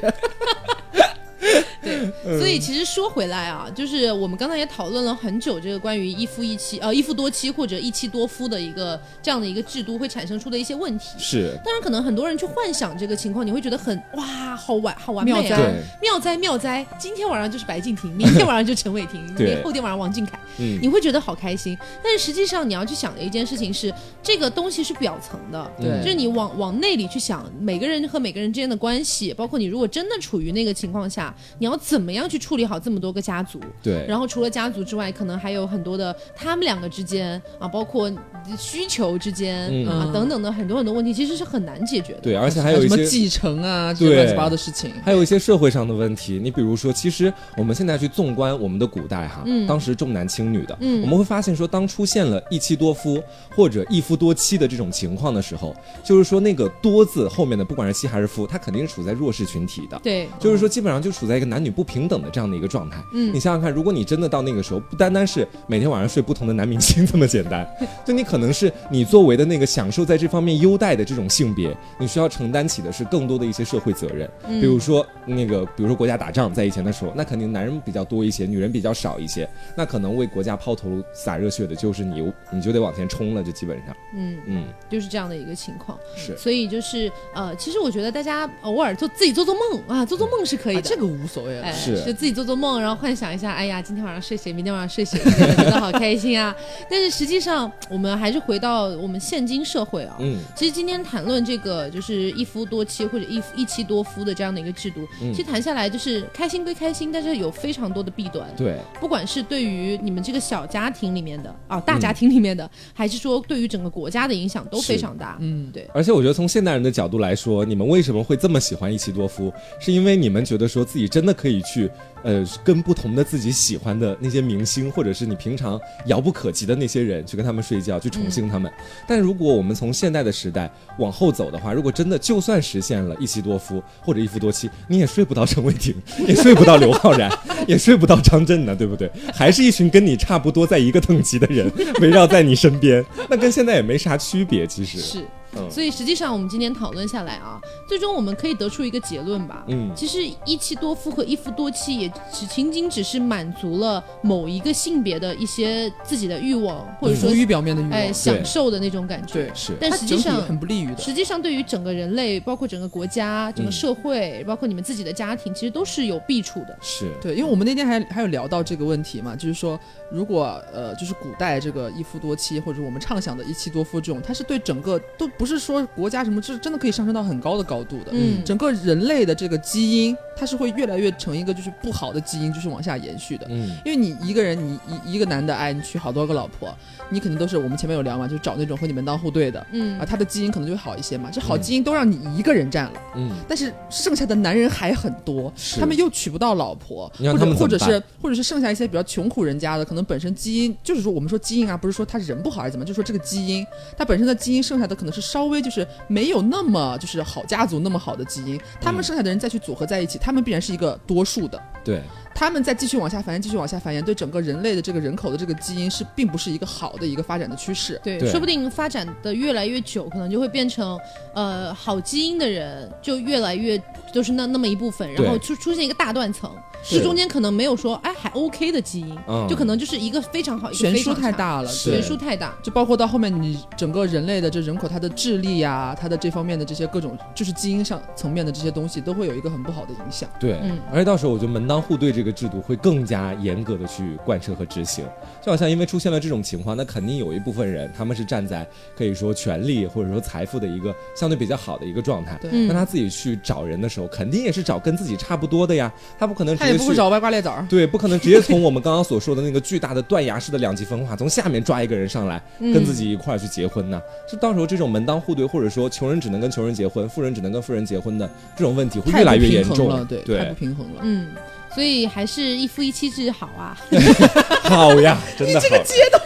[2.23, 11.05] 对，所以其实说回来啊，就是我们刚才也讨论了很久，这个关于一夫一妻呃一夫多妻或者一妻多夫的一个这样的一个制度会产生出的一些问题。
[11.17, 15.73] 是当然，可能很多人去幻想这个情况，你会觉得很哇，好完好完美啊妙哉！
[16.01, 16.85] 妙哉妙哉！
[16.99, 21.77] 今天晚上就是白敬亭，明天晚上就陈伟霆，对明后天晚上王俊凯，嗯你会觉得好开心。
[22.03, 33.59] 但是实际上你要去想的一件事情是，这个东西是表层的，对就是你往往内里去想，每个人和每个人之间的关系，包括你如果真的处于那个情况下，你要怎么样去处理好这么多个家族？
[33.81, 38.11] 对，然后除了家族之外，可能还有很多的他们两个之间啊，包括
[38.57, 42.19] 需求之间、嗯啊等等的很多很多问题，其实是很难解决的。
[42.21, 44.91] 对，而且还有一些什么继承啊，这些乱七八糟的事情。
[45.03, 53.21] 还有一些社会上的问题，你比如说，其实我们现在去纵观我们的古代哈，嗯当时重男轻女的，嗯我们会发现说，当出现了一妻多夫
[53.55, 59.99] 或者一夫多妻的这种情况的时候，就是说那个多字后面的不管是妻还是夫，他肯定是处在弱势群体的。
[60.03, 62.97] 对，就是说，基本上就处在一个男女不平等的这样的一个状态。
[63.13, 67.67] 嗯你想想看，如果你真的到那个时候，不单单是每天晚上睡不同的男明星这么简单，
[68.05, 74.29] 就你可能是你作为的那个享受在这方面优待的这种性别，你需要承担起的是更多的一些社会责任。
[74.47, 85.97] 嗯比如说那个，比如说国家打仗，在以前的时候，那肯定男人比较多一些，女人比较少一些，那可能为国家抛头洒热血的就是你，你就得往前冲了，就基本上，嗯，嗯，就是这样的一个情况。
[86.15, 86.35] 是。
[86.37, 90.81] 所以就是呃，其实我觉得大家偶尔做自己做做梦啊，做做梦是可以的。
[90.81, 91.71] 啊这个无所谓了哎，。
[91.73, 95.19] 是就自己做做梦，然后幻想一下，哎呀，今天晚上睡谁，明天晚上睡谁，
[95.57, 96.55] 觉得好开心啊！
[96.89, 100.15] 但是实际上，我们还还是回到我们现今社会啊。
[100.19, 108.49] 嗯，其实今天谈论这个就是一夫多妻或者一夫一妻多夫的这样的一个制度，嗯其实谈下来就是开心归开心，但是有非常多的弊端。
[108.57, 115.37] 对，不管是对于你们这个小家庭里面的啊大家庭里面的，还是说对于整个国家的影响都非常大。
[115.39, 115.87] 嗯，对。
[115.93, 119.53] 而且我觉得从现代人的角度来说，你们为什么会这么喜欢一妻多夫？
[119.79, 121.91] 是因为你们觉得说自己真的可以去，
[122.25, 128.71] 呃，跟不同的自己喜欢的那些明星，或者是你平常遥不可及的那些人，去跟他们睡觉，去宠幸他们。
[129.07, 130.67] 但如果我们从现代的时代
[130.97, 135.93] 往后走的话，如果真的就算实现了一妻多夫或者一夫多妻，你也睡不到陈伟霆，
[136.27, 137.31] 也睡不到刘昊然，
[137.67, 139.07] 也睡不到张震呢，对不对？
[139.31, 141.71] 还是一群跟你差不多在一个等级的人
[142.01, 144.97] 围绕在你身边，那跟现在也没啥区别，其实。
[144.97, 145.25] 是，
[145.57, 149.63] 嗯所以实际上我们今天讨论下来啊，最终我们可以得出一个结论吧。
[149.67, 159.33] 嗯其实一妻多夫和一夫多妻也只仅仅只是满足了某一个性别的一些自己的欲望，或者说浮于表面的欲望，哎享受的那种感觉。
[159.33, 160.97] 对，是但实际上很不利于的。
[160.97, 166.77] 实际上，对于整个人类，包括整个国家、整个嗯社会，包括你们自己的家庭，其实都是有弊处的。
[166.81, 169.79] 是，对，因为我们那天还还有聊到这个问题嘛，就是说，
[170.11, 178.11] 如果呃，就是古代这个一夫多妻，或者我们畅想的一妻多夫这种，它是对整个都不是说国家什么，是真的可以上升到很高的高度的。
[178.11, 183.45] 嗯，整个人类的这个基因，它是会越来越成一个就是不好的基因，就是往下延续的。
[183.49, 186.75] 嗯，因为你一个人，你一一个男的，哎，你娶好多个老婆，
[187.09, 189.99] 你肯定都是我们前面有聊嘛，就是找那种和你门当户对的，嗯。
[189.99, 191.29] 啊，他的基因可能就会好一些嘛。
[191.31, 191.61] 这好嗯。
[191.61, 203.65] 基因都让你一个人占了，嗯，但是剩下的男人还很多，他们又娶不到老婆，或者或者是或者是剩下一些比较穷苦人家的，可能本身基因就是说我们说基因啊，不是说他人不好还是怎么，就是说这个基因，
[203.97, 211.61] 他本身的基因剩下的可能是稍微就是没有那么就是好家族那么好的基因，他们嗯剩下的人再去组合在一起，他们必然是一个多数的。
[211.83, 212.01] 对，
[212.35, 217.99] 他们再继续往下繁衍，继续往下繁衍，对整个人类的这个人口的这个基因是并不是一个好的一个发展的趋势。
[218.03, 218.29] 对，对。
[218.29, 220.99] 说不定发展的越来越久，可能就会变成，
[221.33, 223.81] 呃，好基因的人就越来越
[224.13, 226.51] 就是那那么一部分，然后出出现一个大断层，
[226.83, 229.47] 是中间可能没有说哎还 OK 的基因，嗯。
[229.47, 232.53] 就可能就是一个非常好，一个悬殊太大了，悬殊太大。
[232.61, 240.29] 就包括到后面你整个人类的这人口，它的智力呀、它的这方面的这些各种，就是基因上层面的这些东西，都会有一个很不好的影响。
[240.37, 240.77] 对，嗯。
[240.91, 245.05] 而且到时候我觉得门当户对这个制度会更加严格的去贯彻和执行。
[245.43, 248.67] 就好像因为出现了这种情况，那肯定有一部分人他们是站在
[248.97, 252.39] 可以说权力或者说财富的一个相对比较好的一个状态。
[252.67, 256.71] 那他自己去找人的时候，肯定也是找跟自己差不多的呀，他不可能直接去。
[256.71, 257.65] 他也不会找歪瓜裂枣。
[257.69, 264.01] 对，不可能直接从我们刚刚所说的那个巨大的断崖式的两极分化，从下面抓一个人上来，嗯跟自己一块儿去结婚呢？
[264.29, 269.87] 就到时候这种门当户对，或者说穷人只能跟穷人结婚，富人只能跟富人结婚的这种问题会越来越严重。
[269.87, 271.01] 了，对，太不平衡了。
[271.03, 271.27] 嗯，
[271.75, 273.77] 所以还是一夫一妻制好啊。
[274.63, 275.67] 好呀，真的好。
[275.67, 276.21] 这个阶段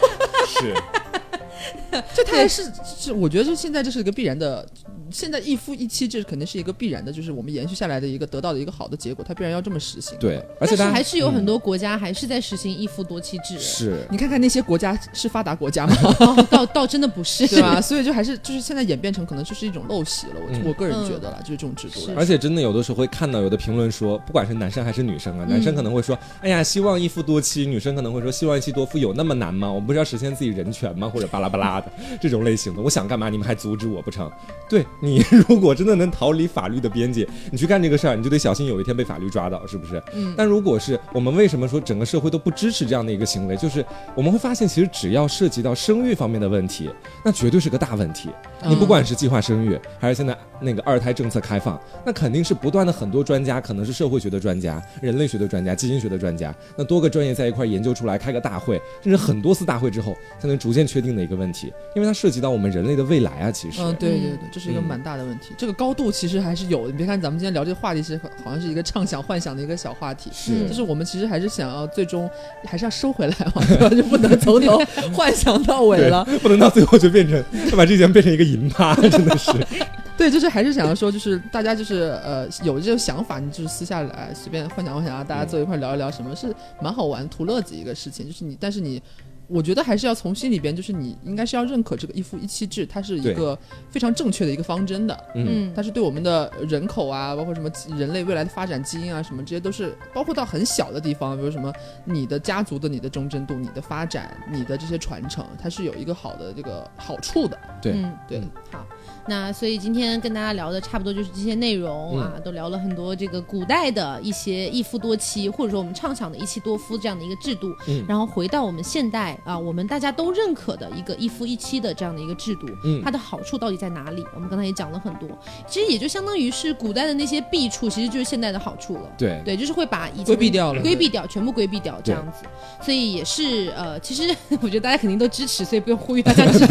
[0.46, 4.66] 是 这它还是是，我觉得是现在这是一个必然的，
[5.12, 15.94] 现在一夫一妻制肯定是一个必然的，就是我们延续下来的一个得到的一个好的结果，它必然要这么实行。，对，而且大家但是还是有很嗯多国家还是在实行一夫多妻制，是你看看那些国家是发达国家吗？
[16.20, 17.80] 哦倒倒真的不是， 对吧？
[17.80, 20.34] 所以就还是就是现在演变成可能就是一种陋习了。
[20.36, 22.14] 我、嗯我个人觉得啦，就是这种制度了。
[22.16, 29.70] 而且真的有的时候会看到有的评论说，不管是男生还是女生啊，男生可能会说，哎呀，希望一夫多妻；女生可能会说，希望一妻多夫，有那么难吗？
[29.70, 31.08] 我们不是要实现自己人权吗？
[31.08, 31.90] 或者巴拉巴拉的
[32.20, 34.30] 这种类型的，我想干嘛，你们还阻止我不成？
[34.68, 40.02] 对你 如果真的能逃离法律的边界，你去干这个事儿，你就得小心有一天被法律抓到，是不是？
[40.14, 43.84] 嗯但如果是我们为什么说整个社会都不支持这样的一个行为，就是
[44.14, 46.90] 我们会发现，其实只要涉及到生育方面的问题，
[47.24, 48.28] 那绝对是个大问题。
[48.68, 63.80] 你不管是计划生育，还是现在那个二胎政策开放，那肯定是不断的很多专家，可能是社会学的专家、人类学的专家、基因学的专家，那多个专业在一块研究出来，开个大会，甚至很多次大会之后，才能逐渐确定的一个问题，因为它涉及到我们人类的未来啊，其实。
[63.80, 65.54] 嗯，对对嗯对，这是一个嗯蛮大的问题。
[65.56, 66.92] 这个高度其实还是有的。
[66.92, 70.30] 你别看咱们今天聊这个话题，其实好像是一个畅想、幻想的一个小话题。
[70.32, 72.28] 是就是我们其实还是想要最终
[72.64, 73.88] 还是要收回来 嘛？
[73.90, 74.78] 就不能从头
[75.14, 76.24] 幻想到尾了。
[76.42, 77.42] 不能到最后就变成
[77.76, 79.52] 把这件变成一个银趴， 真的是。
[80.18, 88.26] 对，就是还是想要说，就是大家就是呃有这种想法，你就是私下来随便幻想幻想啊，大家坐一块聊一聊，什么是蛮好玩、图乐子一个事情。
[88.26, 89.02] 就是你，但是你。
[89.50, 93.58] 我觉得还是要从心里边，就是你应该是要认可这个一夫一妻制，它是一个
[93.90, 95.24] 非常正确的一个方针的。
[95.34, 95.72] 嗯，嗯。
[95.74, 101.72] 它是对我们的人口啊，包括什么人类未来的发展基因啊，什么这些都是包括到很小的地方，比如什么
[102.04, 107.58] 你的家族的你的忠贞度、你的发展、你的这些传承，它是有一个好的这个好处的。
[107.82, 107.92] 对。
[107.94, 108.40] 嗯对，
[108.70, 108.86] 好，
[109.30, 118.04] 那所以今天跟大家聊的差不多就是这些内容啊，都聊了很多这个古代的一些一夫多妻，或者说我们畅想的一妻多夫这样的一个制度，嗯。
[118.08, 123.00] 然后回到我们现代啊，我们大家都认可的一个一夫一妻的这样的一个制度，嗯。
[123.04, 124.26] 它的好处到底在哪里？
[124.34, 125.28] 我们刚才也讲了很多，
[125.68, 129.02] 其实也就相当于是古代的那些弊处，其实就是现代的好处了。
[129.16, 130.82] 对，对，就是会把以前规避掉了。
[130.82, 132.44] 规避掉，全部规避掉这样子，
[132.84, 136.66] 所以也是呃，其实 我觉得大家肯定都支持，所以不用呼吁大家支持。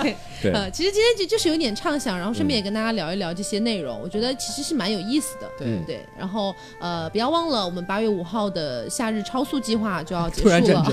[0.00, 5.48] 对， 对呃，其实今天就就是有点畅想，然后顺便也跟大家聊一聊这些内容，我觉得其实是蛮有意思的。
[5.58, 5.66] 对。
[5.66, 5.82] 嗯。
[5.84, 10.84] 对，然后呃，不要忘了我们八月五号的夏日超速计划就要结束了。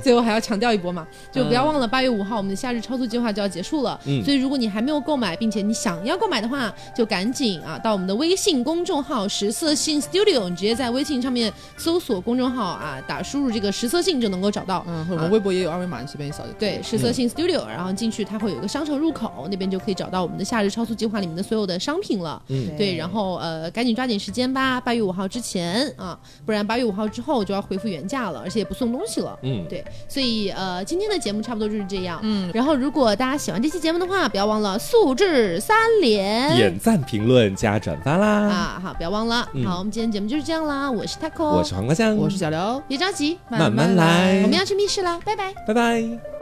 [0.02, 3.98] 最后还要强调一波嘛，就不要忘了八月五号我们的夏日超速计划就要结束了。
[4.06, 4.24] 嗯。
[4.24, 14.84] 所以如果你还没有购买，并且你想要购买的话，就赶紧啊到我们的微信公众号“实色性 Studio”，你直接在微信上面搜索公众号啊，打输入这个“实色性”就能够找到。
[14.88, 16.58] 嗯，我们微博也有二维码，你随便一扫就可以。
[16.58, 22.40] 对，实色性 Studio，、然后进去它会有一个商城入口，那边就可以找到我们的夏日超速计划里面的所有的商品了。
[22.48, 29.36] 嗯对，然后呃，赶紧抓紧时间吧，八月五号之前啊，不然八月五号之后就要恢复原价了，而且也不送东西了。
[29.42, 32.20] 嗯，对，所以呃，今天的节目差不多就是这样。
[32.22, 36.56] 嗯，然后如果大家喜欢这期节目的话，不要忘了素质三连。
[36.56, 38.28] 点赞、评论加转发啦！
[38.48, 39.48] 啊，好，不要忘了。
[39.54, 40.90] 嗯好，我们今天节目就是这样啦。
[40.90, 45.52] 我是 taco，我是黄瓜酱，我是小刘，别着急，慢慢来我们要去密室了，拜拜。
[45.66, 46.39] 拜拜。